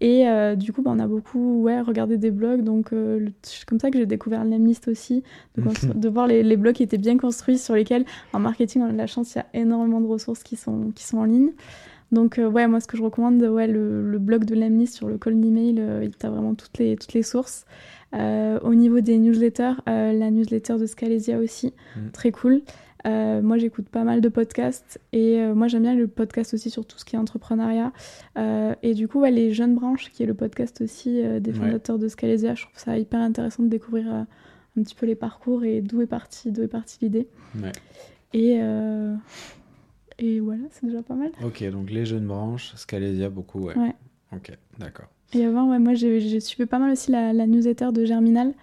[0.00, 2.62] Et euh, du coup, bah, on a beaucoup ouais, regardé des blogs.
[2.62, 2.90] Donc
[3.42, 5.22] c'est comme ça que j'ai découvert l'Emlist aussi,
[5.56, 5.62] de,
[5.94, 8.92] de voir les, les, blogs qui étaient bien construits, sur lesquels en marketing, on a
[8.92, 11.52] de la chance, il y a énormément de ressources qui sont, qui sont en ligne.
[12.12, 15.18] Donc euh, ouais, moi ce que je recommande, ouais, le, blog de l'Amnis sur le
[15.18, 17.66] cold email, euh, il t'a vraiment toutes les, toutes les sources.
[18.14, 22.10] Euh, au niveau des newsletters, la newsletter de Scalesia aussi, mm.
[22.12, 22.62] très cool.
[23.04, 26.98] moi j'écoute pas mal de podcasts et moi j'aime bien le podcast aussi sur tout
[26.98, 27.92] ce qui est entrepreneuriat.
[28.36, 32.54] et du coup, les Jeunes Branches, qui est le podcast aussi des fondateurs de Scalesia,
[32.54, 36.06] je trouve ça hyper intéressant de découvrir un petit peu les parcours et d'où est
[36.06, 37.26] partie d'où est partie l'idée.
[37.60, 37.72] Ouais.
[38.32, 38.60] Et
[40.18, 41.30] et voilà, c'est déjà pas mal.
[41.44, 43.76] Ok, donc les jeunes branches, Scalesia beaucoup, ouais.
[43.76, 43.94] ouais.
[44.32, 45.08] Ok, d'accord.
[45.34, 48.54] Et avant, ouais, moi j'ai suivi pas mal aussi la, newsletter de Germinal,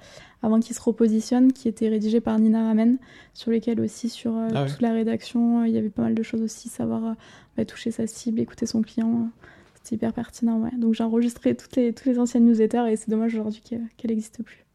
[0.41, 2.97] avant qu'il se repositionne, qui était rédigée par Nina Ramen,
[3.34, 6.16] sur lesquelles aussi, sur euh, ah toute la rédaction, euh, il y avait pas mal
[6.16, 7.14] de choses aussi, savoir euh,
[7.58, 9.30] bah, toucher sa cible, écouter son client.
[9.76, 10.72] C'était hyper pertinent, ouais.
[10.78, 14.41] Donc j'ai enregistré toutes les, toutes les anciennes newsletters et c'est dommage aujourd'hui qu'elle n'existe
[14.41, 14.66] plus.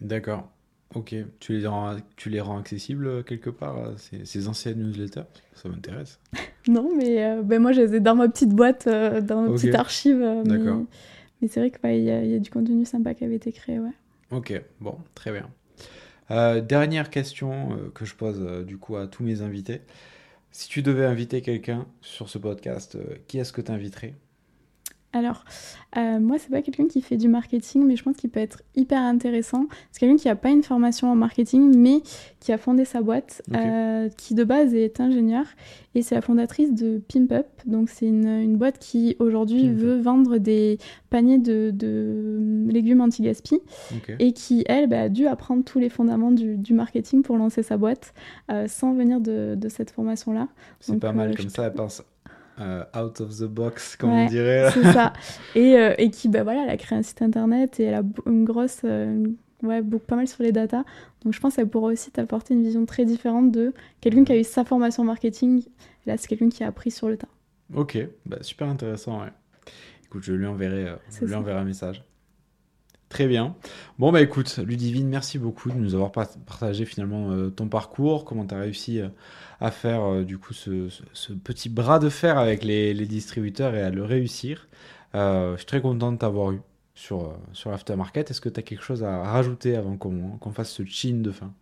[0.00, 0.50] D'accord.
[0.94, 4.82] Ok, tu les rends, tu les rends accessibles euh, quelque part, euh, ces, ces anciennes
[4.82, 5.26] newsletters?
[5.54, 6.18] Ça m'intéresse.
[6.68, 9.74] non, mais euh, ben moi, je les ai dans ma petite boîte, dans ma petite
[9.74, 10.20] archive.
[10.44, 10.84] D'accord.
[11.42, 13.92] Mais, c'est vrai qu'il y, y, a du contenu sympa qui avait été créé, ouais.
[14.30, 15.48] Ok, bon, très bien.
[16.62, 19.82] dernière question que je pose du coup à tous mes invités.
[20.50, 24.14] Si tu devais inviter quelqu'un sur ce podcast, qui est-ce que tu inviterais
[25.14, 25.44] alors,
[25.96, 28.62] euh, moi, c'est pas quelqu'un qui fait du marketing, mais je pense qu'il peut être
[28.76, 29.66] hyper intéressant.
[29.90, 32.02] C'est quelqu'un qui n'a pas une formation en marketing, mais
[32.40, 35.46] qui a fondé sa boîte, euh, qui de base est ingénieur,
[35.94, 37.46] et c'est la fondatrice de Pimp Up.
[37.64, 40.78] Donc, c'est une, boîte qui aujourd'hui veut vendre des
[41.08, 41.72] paniers de,
[42.68, 43.60] légumes anti-gaspi,
[44.18, 47.78] et qui, elle, bah, a dû apprendre tous les fondaments du, marketing pour lancer sa
[47.78, 48.12] boîte,
[48.50, 50.48] euh, sans venir de, cette formation-là.
[50.80, 52.02] C'est pas mal, comme ça, elle pense
[52.60, 54.70] euh, out of the box, comme on dirait.
[54.72, 55.12] C'est ça.
[55.54, 58.02] Et, euh, et, qui, bah voilà, elle a créé un site internet et elle a
[58.26, 59.26] une grosse, euh,
[59.62, 60.84] ouais, beaucoup, pas mal sur les datas.
[61.24, 64.38] Donc je pense qu'elle pourra aussi t'apporter une vision très différente de quelqu'un qui a
[64.38, 65.62] eu sa formation marketing.
[66.06, 67.28] Et là, c'est quelqu'un qui a appris sur le tas.
[67.74, 69.32] Ok, bah, super intéressant, ouais.
[70.06, 72.02] Écoute, je lui enverrai, je lui enverrai un message.
[73.08, 73.56] Très bien.
[73.98, 78.44] Bon, bah écoute, Ludivine, merci beaucoup de nous avoir partagé finalement euh, ton parcours, comment
[78.44, 79.08] tu as réussi euh,
[79.60, 80.88] à faire euh, du coup ce,
[81.44, 84.68] petit bras de fer avec les, distributeurs et à le réussir.
[85.14, 86.60] je suis très content de t'avoir eu
[86.94, 88.30] sur, sur Aftermarket.
[88.30, 91.52] Est-ce que tu as quelque chose à rajouter avant qu'on fasse ce chin de fin?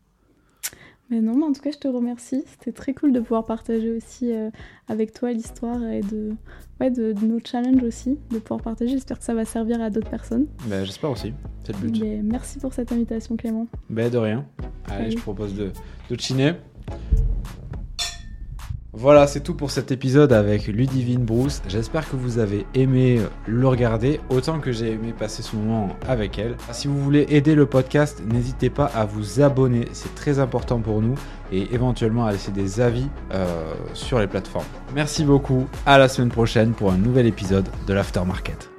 [1.09, 2.42] Mais non, mais en tout cas, je te remercie.
[2.47, 4.51] C'était très cool de pouvoir partager aussi euh,
[4.88, 6.32] avec toi l'histoire et de,
[6.80, 8.92] ouais, de, nos challenges aussi, de pouvoir partager.
[8.92, 10.47] J'espère que ça va servir à d'autres personnes.
[10.66, 11.32] Ben, J'espère aussi,
[11.64, 12.22] c'est le but.
[12.24, 13.68] merci pour cette invitation, Clément.
[13.88, 14.47] Ben, de rien.
[14.88, 15.70] Allez, je propose de,
[16.11, 16.55] de chiner.
[18.99, 21.61] Voilà, c'est tout pour cet épisode avec Ludivine Bruce.
[21.68, 26.38] J'espère que vous avez aimé le regarder autant que j'ai aimé passer ce moment avec
[26.38, 26.57] elle.
[26.72, 31.03] Si vous voulez aider le podcast, n'hésitez pas à vous abonner, c'est très important pour
[31.03, 31.14] nous
[31.53, 34.64] et éventuellement à laisser des avis euh, sur les plateformes.
[34.94, 38.70] Merci beaucoup, à la semaine prochaine pour un nouvel épisode de l'Aftermarket.